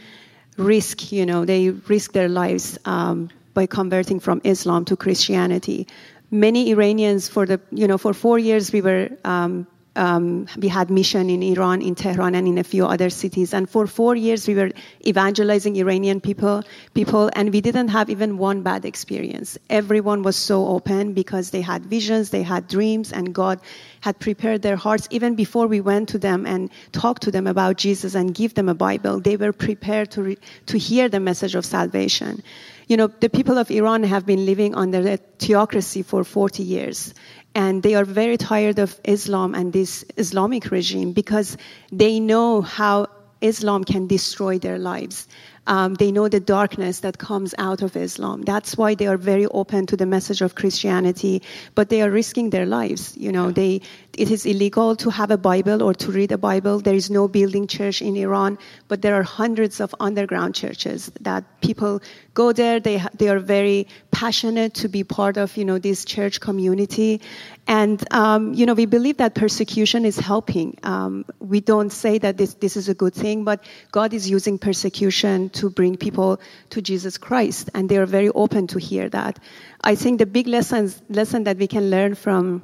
risk, 0.56 1.12
you 1.12 1.24
know, 1.24 1.44
they 1.44 1.70
risk 1.70 2.12
their 2.12 2.28
lives 2.28 2.78
um, 2.84 3.30
by 3.54 3.66
converting 3.66 4.18
from 4.18 4.40
Islam 4.44 4.84
to 4.86 4.96
Christianity. 4.96 5.86
Many 6.30 6.70
Iranians, 6.70 7.28
for 7.28 7.46
the, 7.46 7.60
you 7.70 7.86
know, 7.86 7.98
for 7.98 8.12
four 8.12 8.38
years 8.38 8.72
we 8.72 8.80
were 8.80 9.10
um, 9.24 9.66
um, 9.94 10.46
we 10.56 10.68
had 10.68 10.90
mission 10.90 11.28
in 11.28 11.42
Iran, 11.42 11.82
in 11.82 11.94
Tehran, 11.94 12.34
and 12.34 12.48
in 12.48 12.58
a 12.58 12.64
few 12.64 12.86
other 12.86 13.10
cities. 13.10 13.52
And 13.52 13.68
for 13.68 13.86
four 13.86 14.16
years, 14.16 14.48
we 14.48 14.54
were 14.54 14.70
evangelizing 15.06 15.76
Iranian 15.76 16.20
people, 16.20 16.62
people, 16.94 17.30
and 17.34 17.52
we 17.52 17.60
didn't 17.60 17.88
have 17.88 18.08
even 18.08 18.38
one 18.38 18.62
bad 18.62 18.84
experience. 18.84 19.58
Everyone 19.68 20.22
was 20.22 20.36
so 20.36 20.66
open 20.68 21.12
because 21.12 21.50
they 21.50 21.60
had 21.60 21.84
visions, 21.84 22.30
they 22.30 22.42
had 22.42 22.68
dreams, 22.68 23.12
and 23.12 23.34
God 23.34 23.60
had 24.00 24.18
prepared 24.18 24.62
their 24.62 24.76
hearts 24.76 25.06
even 25.10 25.34
before 25.34 25.66
we 25.66 25.80
went 25.80 26.08
to 26.10 26.18
them 26.18 26.46
and 26.46 26.70
talked 26.92 27.22
to 27.22 27.30
them 27.30 27.46
about 27.46 27.76
Jesus 27.76 28.14
and 28.14 28.34
give 28.34 28.54
them 28.54 28.68
a 28.68 28.74
Bible. 28.74 29.20
They 29.20 29.36
were 29.36 29.52
prepared 29.52 30.10
to 30.12 30.22
re- 30.22 30.38
to 30.66 30.78
hear 30.78 31.08
the 31.08 31.20
message 31.20 31.54
of 31.54 31.64
salvation. 31.64 32.42
You 32.88 32.96
know, 32.96 33.06
the 33.06 33.30
people 33.30 33.58
of 33.58 33.70
Iran 33.70 34.02
have 34.02 34.26
been 34.26 34.44
living 34.44 34.74
under 34.74 35.00
a 35.08 35.16
theocracy 35.16 36.02
for 36.02 36.24
40 36.24 36.62
years 36.62 37.14
and 37.54 37.82
they 37.82 37.94
are 37.94 38.04
very 38.04 38.36
tired 38.36 38.78
of 38.78 38.98
Islam 39.04 39.54
and 39.54 39.72
this 39.72 40.04
Islamic 40.16 40.70
regime 40.70 41.12
because 41.12 41.56
they 41.90 42.18
know 42.20 42.62
how 42.62 43.06
Islam 43.40 43.84
can 43.84 44.06
destroy 44.06 44.58
their 44.58 44.78
lives. 44.78 45.26
Um, 45.66 45.94
they 45.94 46.10
know 46.10 46.28
the 46.28 46.40
darkness 46.40 47.00
that 47.00 47.18
comes 47.18 47.54
out 47.58 47.82
of 47.82 47.96
Islam. 47.96 48.42
That's 48.42 48.76
why 48.76 48.94
they 48.94 49.06
are 49.06 49.16
very 49.16 49.46
open 49.46 49.86
to 49.86 49.96
the 49.96 50.06
message 50.06 50.40
of 50.40 50.54
Christianity, 50.54 51.42
but 51.74 51.88
they 51.88 52.02
are 52.02 52.10
risking 52.10 52.50
their 52.50 52.66
lives. 52.66 53.16
You 53.16 53.30
know, 53.30 53.50
they 53.50 53.80
it 54.16 54.30
is 54.30 54.44
illegal 54.44 54.94
to 54.96 55.08
have 55.10 55.30
a 55.30 55.38
Bible 55.38 55.82
or 55.82 55.94
to 55.94 56.12
read 56.12 56.32
a 56.32 56.38
Bible. 56.38 56.80
There 56.80 56.94
is 56.94 57.10
no 57.10 57.28
building 57.28 57.66
church 57.66 58.02
in 58.02 58.14
Iran, 58.16 58.58
but 58.88 59.00
there 59.00 59.14
are 59.14 59.22
hundreds 59.22 59.80
of 59.80 59.94
underground 60.00 60.54
churches 60.54 61.10
that 61.20 61.44
people 61.62 62.02
go 62.34 62.52
there. 62.52 62.78
They 62.78 63.02
they 63.16 63.30
are 63.30 63.38
very 63.38 63.86
passionate 64.10 64.74
to 64.74 64.88
be 64.88 65.02
part 65.02 65.38
of 65.38 65.56
you 65.56 65.64
know 65.64 65.78
this 65.78 66.04
church 66.04 66.40
community, 66.40 67.22
and 67.66 68.04
um, 68.12 68.52
you 68.52 68.66
know 68.66 68.74
we 68.74 68.84
believe 68.84 69.16
that 69.16 69.34
persecution 69.34 70.04
is 70.04 70.18
helping. 70.18 70.76
Um, 70.82 71.24
we 71.38 71.60
don't 71.60 71.90
say 71.90 72.18
that 72.18 72.36
this 72.36 72.52
this 72.54 72.76
is 72.76 72.90
a 72.90 72.94
good 72.94 73.14
thing, 73.14 73.44
but 73.44 73.64
God 73.92 74.12
is 74.12 74.28
using 74.28 74.58
persecution 74.58 75.48
to 75.50 75.70
bring 75.70 75.96
people 75.96 76.38
to 76.70 76.82
Jesus 76.82 77.16
Christ, 77.16 77.70
and 77.72 77.88
they 77.88 77.96
are 77.96 78.06
very 78.06 78.28
open 78.28 78.66
to 78.68 78.78
hear 78.78 79.08
that. 79.08 79.38
I 79.82 79.94
think 79.94 80.18
the 80.18 80.26
big 80.26 80.46
lessons 80.48 81.00
lesson 81.08 81.44
that 81.44 81.56
we 81.56 81.66
can 81.66 81.88
learn 81.88 82.14
from 82.14 82.62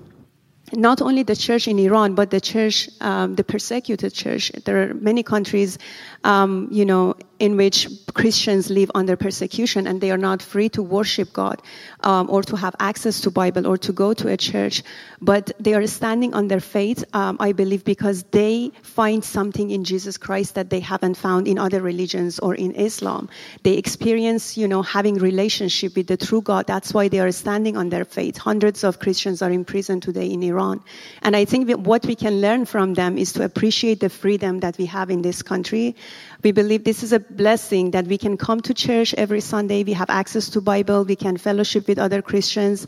not 0.73 1.01
only 1.03 1.23
the 1.23 1.37
church 1.37 1.69
in 1.69 1.79
Iran, 1.79 2.15
but 2.15 2.31
the 2.31 2.41
church, 2.41 2.89
um, 3.01 3.35
the 3.35 3.45
persecuted 3.45 4.13
church. 4.13 4.51
There 4.65 4.83
are 4.83 4.95
many 4.95 5.23
countries, 5.23 5.79
um, 6.25 6.69
you 6.71 6.85
know, 6.85 7.15
in 7.39 7.57
which 7.57 7.89
Christians 8.15 8.69
live 8.69 8.91
under 8.95 9.17
persecution 9.17 9.87
and 9.87 10.01
they 10.01 10.11
are 10.11 10.19
not 10.19 10.43
free 10.43 10.69
to 10.71 10.83
worship 10.83 11.33
God 11.33 11.63
um, 12.01 12.29
or 12.31 12.43
to 12.43 12.57
have 12.57 12.75
access 12.81 13.21
to 13.23 13.31
Bible 13.31 13.67
or 13.67 13.79
to 13.79 13.93
go 13.93 14.13
to 14.15 14.29
a 14.29 14.37
church, 14.37 14.83
but 15.21 15.53
they 15.61 15.75
are 15.75 15.87
standing 15.87 16.35
on 16.35 16.49
their 16.49 16.61
faith, 16.61 17.05
um, 17.15 17.37
I 17.39 17.53
believe, 17.53 17.85
because 17.85 18.25
they 18.25 18.73
find 18.83 19.25
something 19.25 19.71
in 19.71 19.85
Jesus 19.85 20.19
Christ 20.19 20.57
that 20.57 20.71
they 20.71 20.81
haven't 20.81 21.17
found 21.17 21.47
in 21.47 21.59
other 21.59 21.81
religions 21.81 22.39
or 22.39 22.55
in 22.55 22.73
Islam. 22.73 23.29
They 23.63 23.75
experience, 23.75 24.57
you 24.57 24.67
know, 24.67 24.83
having 24.83 25.15
relationship 25.17 25.95
with 25.95 26.09
the 26.09 26.17
true 26.17 26.43
God. 26.43 26.67
That's 26.67 26.93
why 26.93 27.09
they 27.09 27.21
are 27.21 27.33
standing 27.33 27.77
on 27.77 27.89
their 27.89 28.05
faith. 28.05 28.37
Hundreds 28.37 28.83
of 28.83 28.99
Christians 28.99 29.43
are 29.43 29.51
in 29.51 29.65
prison 29.65 30.01
today 30.01 30.31
in 30.31 30.43
Iran, 30.43 30.83
and 31.23 31.37
I 31.37 31.45
think 31.45 31.71
what 31.87 32.05
we 32.05 32.17
can 32.17 32.41
learn 32.41 32.65
from 32.65 32.95
them 32.95 33.17
is 33.17 33.33
to 33.35 33.45
appreciate 33.45 34.01
the 34.01 34.11
freedom 34.11 34.61
that 34.61 34.77
we 34.79 34.87
have 34.87 35.11
in 35.11 35.23
this 35.23 35.43
country 35.43 35.95
we 36.43 36.53
believe 36.53 36.85
this 36.85 37.03
is 37.03 37.13
a 37.13 37.19
blessing 37.21 37.91
that 37.93 38.07
we 38.07 38.17
can 38.17 38.37
come 38.37 38.61
to 38.61 38.75
church 38.75 39.13
every 39.15 39.41
Sunday. 39.41 39.83
We 39.83 39.93
have 39.95 40.09
access 40.09 40.51
to 40.51 40.61
Bible. 40.61 41.05
We 41.05 41.17
can 41.17 41.37
fellowship 41.37 41.89
with 41.89 41.99
other 41.99 42.23
Christians. 42.23 42.87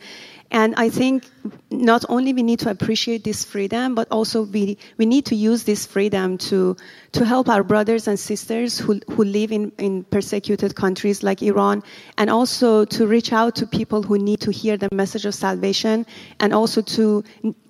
And 0.50 0.74
I 0.76 0.90
think 0.90 1.24
not 1.70 2.04
only 2.08 2.32
we 2.32 2.42
need 2.42 2.58
to 2.60 2.70
appreciate 2.70 3.22
this 3.22 3.44
freedom, 3.44 3.94
but 3.94 4.08
also 4.10 4.42
we, 4.42 4.78
we 4.98 5.06
need 5.06 5.26
to 5.26 5.36
use 5.36 5.62
this 5.62 5.86
freedom 5.86 6.38
to, 6.38 6.76
to 7.12 7.24
help 7.24 7.48
our 7.48 7.62
brothers 7.62 8.08
and 8.08 8.18
sisters 8.18 8.78
who, 8.78 9.00
who 9.10 9.24
live 9.24 9.52
in, 9.52 9.70
in 9.78 10.04
persecuted 10.04 10.74
countries 10.74 11.22
like 11.22 11.40
Iran, 11.42 11.84
and 12.18 12.30
also 12.30 12.84
to 12.86 13.06
reach 13.06 13.32
out 13.32 13.54
to 13.56 13.66
people 13.66 14.02
who 14.02 14.18
need 14.18 14.40
to 14.40 14.50
hear 14.50 14.76
the 14.76 14.88
message 14.92 15.24
of 15.24 15.34
salvation, 15.34 16.04
and 16.40 16.52
also 16.52 16.82
to 16.82 17.24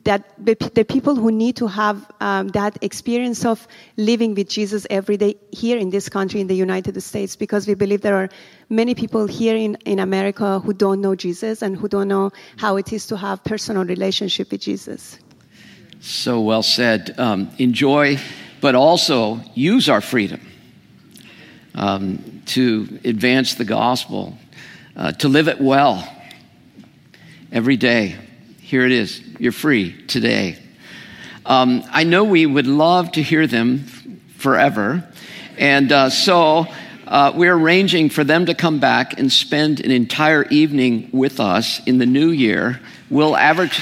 that 0.04 0.24
the, 0.42 0.54
the 0.74 0.84
people 0.84 1.14
who 1.14 1.30
need 1.30 1.56
to 1.56 1.66
have 1.66 2.10
um, 2.20 2.48
that 2.48 2.78
experience 2.80 3.44
of 3.44 3.68
living 3.98 4.34
with 4.34 4.48
Jesus 4.48 4.86
every 4.88 5.18
day 5.18 5.34
here 5.52 5.76
in 5.76 5.90
this 5.90 6.08
country, 6.08 6.40
in 6.40 6.46
the 6.46 6.56
United 6.56 7.00
States, 7.02 7.36
because 7.36 7.66
we 7.66 7.74
believe 7.74 8.00
there 8.00 8.16
are 8.16 8.30
many 8.70 8.94
people 8.94 9.26
here 9.26 9.56
in, 9.56 9.74
in 9.85 9.98
America 9.98 10.61
who 10.61 10.72
don't 10.72 11.00
know 11.00 11.14
Jesus 11.14 11.61
and 11.61 11.76
who 11.76 11.88
don't 11.88 12.09
know 12.09 12.30
how 12.56 12.76
it 12.76 12.92
is 12.92 13.06
to 13.09 13.16
have 13.16 13.42
personal 13.44 13.85
relationship 13.85 14.50
with 14.50 14.61
Jesus. 14.61 15.18
So 16.00 16.40
well 16.40 16.62
said. 16.62 17.14
Um, 17.18 17.50
enjoy, 17.59 18.18
but 18.61 18.74
also 18.74 19.40
use 19.54 19.88
our 19.88 20.00
freedom 20.00 20.40
um, 21.74 22.42
to 22.46 23.00
advance 23.04 23.54
the 23.54 23.64
gospel, 23.64 24.38
uh, 24.96 25.12
to 25.12 25.28
live 25.28 25.48
it 25.48 25.61
well 25.61 26.09
every 27.52 27.76
day. 27.76 28.16
Here 28.61 28.87
it 28.87 28.92
is. 28.92 29.20
You're 29.38 29.52
free 29.52 30.00
today. 30.06 30.56
Um, 31.44 31.83
I 31.90 32.04
know 32.04 32.22
we 32.22 32.46
would 32.46 32.68
love 32.68 33.12
to 33.12 33.22
hear 33.22 33.46
them 33.46 33.80
forever. 34.37 35.06
And 35.59 35.90
uh, 35.90 36.11
so 36.11 36.66
uh, 37.10 37.32
we're 37.34 37.54
arranging 37.54 38.08
for 38.08 38.22
them 38.22 38.46
to 38.46 38.54
come 38.54 38.78
back 38.78 39.18
and 39.18 39.32
spend 39.32 39.80
an 39.80 39.90
entire 39.90 40.44
evening 40.44 41.10
with 41.12 41.40
us 41.40 41.84
in 41.84 41.98
the 41.98 42.06
new 42.06 42.30
year. 42.30 42.80
We'll 43.10 43.36
average. 43.36 43.80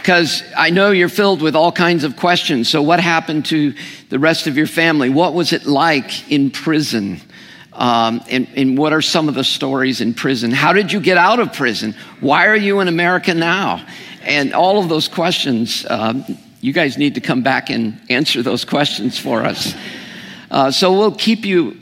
Because 0.00 0.42
I 0.56 0.70
know 0.70 0.90
you're 0.90 1.10
filled 1.10 1.42
with 1.42 1.54
all 1.54 1.70
kinds 1.70 2.02
of 2.02 2.16
questions. 2.16 2.68
So, 2.68 2.80
what 2.80 2.98
happened 2.98 3.44
to 3.46 3.74
the 4.08 4.18
rest 4.18 4.46
of 4.46 4.56
your 4.56 4.66
family? 4.66 5.10
What 5.10 5.34
was 5.34 5.52
it 5.52 5.66
like 5.66 6.32
in 6.32 6.50
prison? 6.50 7.20
Um, 7.74 8.22
and, 8.28 8.48
and, 8.56 8.76
what 8.76 8.92
are 8.92 9.00
some 9.00 9.28
of 9.28 9.34
the 9.34 9.44
stories 9.44 10.00
in 10.00 10.12
prison? 10.12 10.50
How 10.50 10.72
did 10.72 10.92
you 10.92 11.00
get 11.00 11.18
out 11.18 11.40
of 11.40 11.52
prison? 11.52 11.94
Why 12.20 12.48
are 12.48 12.56
you 12.56 12.80
in 12.80 12.88
America 12.88 13.32
now? 13.32 13.86
And 14.24 14.54
all 14.54 14.78
of 14.78 14.88
those 14.88 15.08
questions, 15.08 15.86
um, 15.88 16.24
you 16.60 16.72
guys 16.72 16.96
need 16.96 17.14
to 17.16 17.20
come 17.20 17.42
back 17.42 17.70
and 17.70 18.00
answer 18.08 18.42
those 18.42 18.64
questions 18.64 19.18
for 19.18 19.42
us. 19.42 19.74
Uh, 20.50 20.70
so 20.70 20.92
we'll 20.92 21.14
keep 21.14 21.44
you 21.44 21.76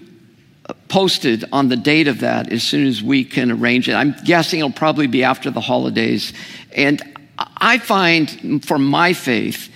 posted 0.88 1.44
on 1.52 1.68
the 1.68 1.76
date 1.76 2.08
of 2.08 2.20
that 2.20 2.52
as 2.52 2.62
soon 2.62 2.86
as 2.86 3.02
we 3.02 3.24
can 3.24 3.50
arrange 3.50 3.88
it. 3.88 3.94
I'm 3.94 4.14
guessing 4.24 4.60
it'll 4.60 4.70
probably 4.70 5.06
be 5.06 5.24
after 5.24 5.50
the 5.50 5.60
holidays. 5.60 6.32
And 6.72 7.02
I 7.38 7.78
find 7.78 8.64
for 8.64 8.78
my 8.78 9.12
faith, 9.12 9.70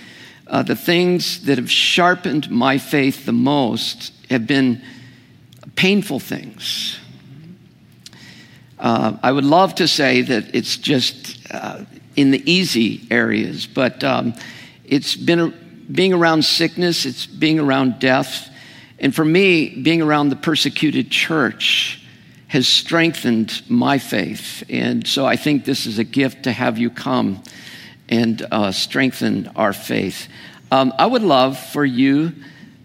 uh, 0.47 0.63
the 0.63 0.75
things 0.75 1.45
that 1.45 1.57
have 1.57 1.71
sharpened 1.71 2.49
my 2.51 2.77
faith 2.77 3.25
the 3.25 3.33
most 3.33 4.11
have 4.29 4.45
been 4.45 4.81
painful 5.75 6.19
things. 6.19 6.99
Uh, 8.77 9.17
I 9.23 9.31
would 9.31 9.45
love 9.45 9.75
to 9.75 9.87
say 9.87 10.21
that 10.21 10.53
it's 10.53 10.77
just 10.77 11.39
uh, 11.51 11.85
in 12.15 12.31
the 12.31 12.51
easy 12.51 13.07
areas, 13.11 13.67
but 13.67 14.03
um, 14.03 14.33
it's 14.83 15.15
been 15.15 15.39
a, 15.39 15.47
being 15.91 16.13
around 16.13 16.43
sickness, 16.43 17.05
it's 17.05 17.25
being 17.25 17.59
around 17.59 17.99
death. 17.99 18.49
And 18.99 19.13
for 19.13 19.25
me, 19.25 19.81
being 19.81 20.01
around 20.01 20.29
the 20.29 20.35
persecuted 20.35 21.11
church 21.11 22.01
has 22.47 22.67
strengthened 22.67 23.61
my 23.67 23.97
faith. 23.97 24.63
And 24.69 25.05
so 25.05 25.25
I 25.25 25.35
think 25.35 25.65
this 25.65 25.85
is 25.85 25.99
a 25.99 26.03
gift 26.03 26.43
to 26.43 26.51
have 26.51 26.77
you 26.77 26.89
come 26.89 27.43
and 28.07 28.45
uh, 28.51 28.71
strengthen 28.71 29.51
our 29.55 29.73
faith. 29.73 30.27
Um, 30.71 30.93
I 30.97 31.05
would 31.05 31.23
love 31.23 31.59
for 31.59 31.83
you 31.83 32.31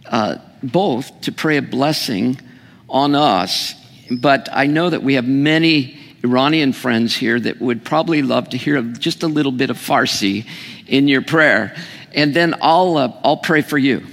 uh, 0.07 0.37
both 0.63 1.21
to 1.23 1.33
pray 1.33 1.57
a 1.57 1.63
blessing 1.63 2.41
on 2.89 3.15
us, 3.15 3.75
but 4.11 4.49
I 4.53 4.67
know 4.67 4.91
that 4.91 5.03
we 5.03 5.15
have 5.15 5.27
many 5.27 6.00
Iranian 6.23 6.73
friends 6.73 7.17
here 7.17 7.41
that 7.41 7.61
would 7.61 7.85
probably 7.85 8.23
love 8.23 8.51
to 8.51 8.57
hear 8.57 8.81
just 8.83 9.23
a 9.23 9.27
little 9.27 9.53
bit 9.53 9.71
of 9.71 9.77
Farsi 9.77 10.47
in 10.87 11.09
your 11.09 11.23
prayer. 11.23 11.75
And 12.13 12.35
then 12.35 12.55
I'll, 12.61 12.97
uh, 12.97 13.13
I'll 13.25 13.37
pray 13.37 13.63
for 13.63 13.79
you. 13.79 14.07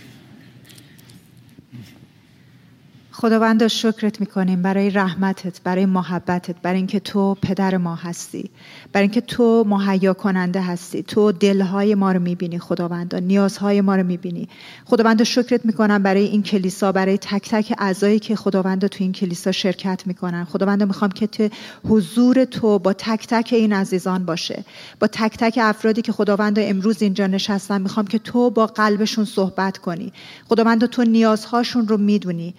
خداوند 3.19 3.67
شکرت 3.67 4.19
می‌کنیم 4.19 4.62
برای 4.62 4.89
رحمتت 4.89 5.62
برای 5.63 5.86
محبتت 5.86 6.56
برای 6.62 6.77
اینکه 6.77 6.99
تو 6.99 7.38
پدر 7.41 7.77
ما 7.77 7.95
هستی 7.95 8.49
برای 8.93 9.03
اینکه 9.03 9.21
تو 9.21 9.63
مهیا 9.67 10.13
کننده 10.13 10.62
هستی. 10.62 11.03
تو 11.03 11.32
دلهای 11.32 11.95
ما 11.95 12.12
رو 12.12 12.19
می‌بینی 12.19 12.60
خداوند 12.60 13.15
نیازهای 13.15 13.82
ما 13.82 13.95
رو 13.95 14.03
می‌بینی. 14.03 14.49
خداوند 14.86 15.23
شکرت 15.23 15.65
می‌کنم 15.65 16.03
برای 16.03 16.23
این 16.25 16.43
کلیسا 16.43 16.91
برای 16.91 17.17
تک 17.17 17.49
تک 17.49 17.73
اعضایی 17.77 18.19
که 18.19 18.36
خداوند 18.36 18.88
تو 18.88 19.03
این 19.03 19.12
کلیسا 19.12 19.51
شرکت 19.51 20.03
می‌کنن. 20.06 20.43
خداوند 20.43 20.84
می‌خوام 20.84 21.12
که 21.12 21.27
تو 21.27 21.49
حضور 21.89 22.45
تو 22.45 22.80
با 22.80 22.93
تک 22.93 23.27
تک 23.27 23.49
این 23.53 23.73
عزیزان 23.73 24.25
باشه. 24.25 24.63
با 24.99 25.08
تک 25.08 25.38
تک 25.38 25.60
افرادی 25.62 26.01
که 26.01 26.12
خداوند 26.12 26.60
امروز 26.60 27.01
اینجا 27.01 27.27
نشستن 27.27 27.82
می‌خوام 27.82 28.08
که 28.08 28.19
تو 28.19 28.49
با 28.49 28.65
قلبشون 28.65 29.25
صحبت 29.25 29.77
کنی. 29.77 30.13
خداوند 30.49 30.86
تو 30.86 31.03
نیازهاشون 31.03 31.88
رو 31.88 31.97
می‌دونی. 31.97 32.56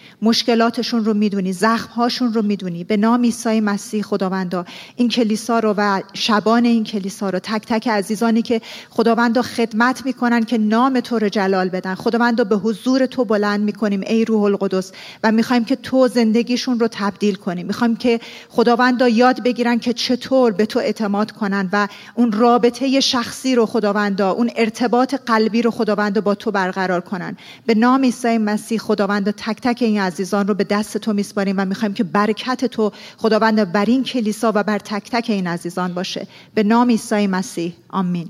مشکلاتشون 0.49 1.05
رو 1.05 1.15
می‌دونی 1.15 1.53
زخمهاشون 1.53 2.33
رو 2.33 2.43
می‌دونی. 2.43 2.85
به 2.85 2.97
نام 2.97 3.23
عیسی 3.23 3.61
مسیح 3.61 4.03
خداوندا 4.03 4.65
این 4.97 5.09
کلیسا 5.09 5.59
رو 5.59 5.75
و 5.77 6.01
شبان 6.15 6.65
این 6.65 6.85
کلیسا 6.85 7.31
رو 7.31 7.39
تک 7.39 7.63
تک 7.67 7.89
عزیزانی 7.89 8.43
که 8.43 8.61
خداوندا 8.91 9.43
خدمت 9.43 10.07
می‌کنن 10.07 10.45
که 10.45 10.59
نام 10.59 11.01
تو 11.01 11.19
رو 11.19 11.29
جلال 11.29 11.69
بدن. 11.69 11.95
خداوندا 11.95 12.45
به 12.45 12.57
حضور 12.57 13.07
تو 13.07 13.25
بلند 13.25 13.61
می‌کنیم 13.61 14.01
ای 14.07 14.25
روح 14.25 14.43
القدس. 14.43 14.93
و 15.25 15.33
می‌خوایم 15.33 15.65
که 15.65 15.77
تو 15.77 16.09
زندگیشون 16.09 16.81
رو 16.81 16.89
تبدیل 16.91 17.35
کنیم 17.35 17.67
می‌خوایم 17.67 17.97
که 17.97 18.21
خداوندا 18.49 19.09
یاد 19.09 19.43
بگیرن 19.43 19.79
که 19.79 19.93
چطور 19.93 20.53
به 20.53 20.67
تو 20.67 20.79
اعتماد 20.79 21.31
کنن 21.31 21.69
و 21.73 21.89
اون 22.15 22.33
رابطه 22.33 23.01
شخصی 23.01 23.55
رو 23.55 23.67
خداوندا 23.67 24.31
اون 24.31 24.51
ارتباط 24.57 25.15
قلبی 25.15 25.63
رو 25.63 25.71
خداوندا 25.71 26.21
با 26.21 26.35
تو 26.35 26.51
برقرار 26.51 27.01
کنن. 27.01 27.37
به 27.67 27.75
نام 27.75 28.03
عیسی 28.03 28.39
مسیح 28.39 28.79
خداوندا 28.79 29.33
تک 29.33 29.61
تک 29.63 29.79
این 29.81 30.01
عزیزان 30.01 30.38
رو 30.38 30.54
به 30.54 30.64
دست 30.64 30.98
تو 30.98 31.14
میسپاریم 31.14 31.56
و 31.58 31.66
میخوایم 31.66 31.94
که 31.94 32.04
برکت 32.04 32.66
تو 32.66 32.92
خداوند 33.18 33.72
بر 33.72 33.86
این 33.86 34.04
کلیسا 34.04 34.52
و 34.56 34.64
بر 34.64 34.80
تک 34.80 35.10
تک 35.12 35.30
این 35.30 35.48
عزیزان 35.48 35.94
باشه 35.94 36.28
به 36.54 36.64
نام 36.64 36.90
عیسی 36.90 37.28
مسیح 37.28 37.74
آمین 37.90 38.30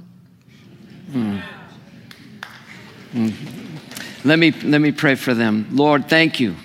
Let 4.26 4.40
me, 4.40 4.52
let 4.64 4.80
me 4.80 4.92
pray 4.92 5.16
for 5.16 5.34
them. 5.34 5.68
Lord, 5.72 6.08
thank 6.10 6.40
you. 6.40 6.56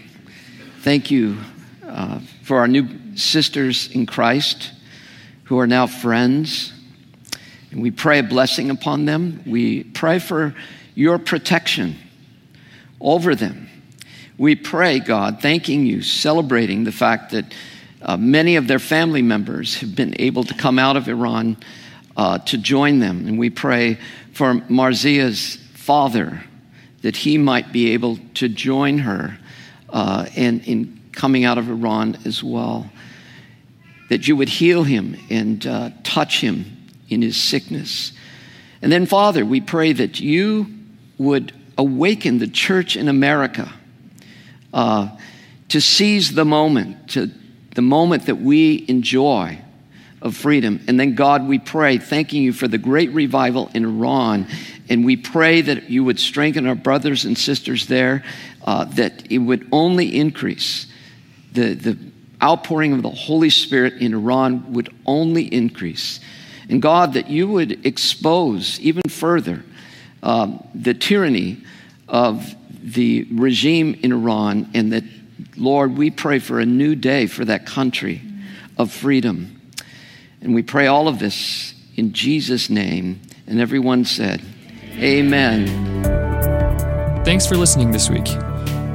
Thank 0.82 1.10
you 1.10 1.36
uh, 1.86 2.20
for 2.44 2.58
our 2.58 2.68
new 2.68 2.86
sisters 3.16 3.90
in 3.92 4.06
Christ 4.06 4.70
who 5.44 5.58
are 5.58 5.66
now 5.66 5.86
friends. 5.86 6.72
And 7.70 7.82
we 7.82 7.90
pray 7.90 8.20
a 8.20 8.22
blessing 8.22 8.70
upon 8.70 9.04
them. 9.04 9.42
We 9.44 9.84
pray 9.84 10.18
for 10.18 10.54
your 10.94 11.18
protection 11.18 11.96
over 13.00 13.34
them. 13.34 13.68
We 14.37 14.55
pray, 14.55 14.99
God, 14.99 15.41
thanking 15.41 15.85
you, 15.85 16.01
celebrating 16.01 16.85
the 16.85 16.91
fact 16.91 17.31
that 17.31 17.53
uh, 18.01 18.17
many 18.17 18.55
of 18.55 18.67
their 18.67 18.79
family 18.79 19.21
members 19.21 19.77
have 19.77 19.95
been 19.95 20.15
able 20.19 20.43
to 20.43 20.53
come 20.55 20.79
out 20.79 20.97
of 20.97 21.07
Iran 21.07 21.57
uh, 22.17 22.39
to 22.39 22.57
join 22.57 22.99
them. 22.99 23.27
And 23.27 23.37
we 23.37 23.51
pray 23.51 23.99
for 24.33 24.55
Marzia's 24.69 25.57
father 25.73 26.43
that 27.03 27.15
he 27.15 27.37
might 27.37 27.71
be 27.71 27.91
able 27.91 28.17
to 28.35 28.49
join 28.49 28.97
her 28.99 29.37
uh, 29.89 30.25
in, 30.35 30.61
in 30.61 30.99
coming 31.11 31.45
out 31.45 31.59
of 31.59 31.69
Iran 31.69 32.17
as 32.25 32.43
well. 32.43 32.89
That 34.09 34.27
you 34.27 34.35
would 34.35 34.49
heal 34.49 34.83
him 34.83 35.15
and 35.29 35.65
uh, 35.67 35.91
touch 36.03 36.41
him 36.41 36.87
in 37.07 37.21
his 37.21 37.37
sickness. 37.37 38.13
And 38.81 38.91
then, 38.91 39.05
Father, 39.05 39.45
we 39.45 39.61
pray 39.61 39.93
that 39.93 40.19
you 40.19 40.67
would 41.19 41.53
awaken 41.77 42.39
the 42.39 42.47
church 42.47 42.95
in 42.95 43.07
America 43.07 43.71
uh, 44.73 45.09
to 45.69 45.79
seize 45.79 46.33
the 46.33 46.45
moment, 46.45 47.09
to 47.11 47.31
the 47.75 47.81
moment 47.81 48.25
that 48.25 48.35
we 48.35 48.85
enjoy 48.87 49.59
of 50.21 50.35
freedom. 50.35 50.79
And 50.87 50.99
then, 50.99 51.15
God, 51.15 51.47
we 51.47 51.59
pray, 51.59 51.97
thanking 51.97 52.43
you 52.43 52.53
for 52.53 52.67
the 52.67 52.77
great 52.77 53.11
revival 53.11 53.69
in 53.73 53.85
Iran. 53.85 54.47
And 54.89 55.05
we 55.05 55.17
pray 55.17 55.61
that 55.61 55.89
you 55.89 56.03
would 56.03 56.19
strengthen 56.19 56.65
our 56.67 56.75
brothers 56.75 57.25
and 57.25 57.37
sisters 57.37 57.87
there, 57.87 58.23
uh, 58.65 58.85
that 58.85 59.31
it 59.31 59.39
would 59.39 59.67
only 59.71 60.15
increase. 60.15 60.87
The, 61.51 61.73
the 61.73 61.97
outpouring 62.41 62.93
of 62.93 63.01
the 63.01 63.09
Holy 63.09 63.49
Spirit 63.49 63.95
in 63.95 64.13
Iran 64.13 64.73
would 64.73 64.89
only 65.05 65.43
increase. 65.43 66.19
And 66.69 66.81
God, 66.81 67.13
that 67.13 67.29
you 67.29 67.47
would 67.47 67.85
expose 67.85 68.79
even 68.79 69.03
further 69.09 69.63
um, 70.21 70.65
the 70.73 70.93
tyranny 70.93 71.57
of 72.07 72.55
the 72.83 73.25
regime 73.31 73.97
in 74.03 74.11
Iran, 74.11 74.69
and 74.73 74.91
that, 74.91 75.03
Lord, 75.55 75.97
we 75.97 76.11
pray 76.11 76.39
for 76.39 76.59
a 76.59 76.65
new 76.65 76.95
day 76.95 77.27
for 77.27 77.45
that 77.45 77.65
country 77.65 78.21
of 78.77 78.91
freedom. 78.91 79.61
And 80.41 80.53
we 80.53 80.61
pray 80.61 80.87
all 80.87 81.07
of 81.07 81.19
this 81.19 81.73
in 81.95 82.11
Jesus' 82.11 82.69
name. 82.69 83.21
And 83.47 83.59
everyone 83.59 84.05
said, 84.05 84.41
Amen. 84.95 85.67
Thanks 87.23 87.45
for 87.45 87.55
listening 87.55 87.91
this 87.91 88.09
week. 88.09 88.27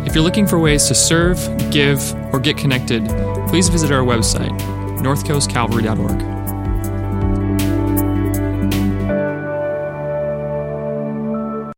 If 0.07 0.15
you're 0.15 0.25
looking 0.25 0.47
for 0.47 0.59
ways 0.59 0.87
to 0.89 0.95
serve, 0.95 1.39
give, 1.71 2.15
or 2.33 2.39
get 2.39 2.57
connected, 2.57 3.07
please 3.49 3.69
visit 3.69 3.91
our 3.91 4.03
website, 4.03 4.59
northcoastcalvary.org. 5.01 6.38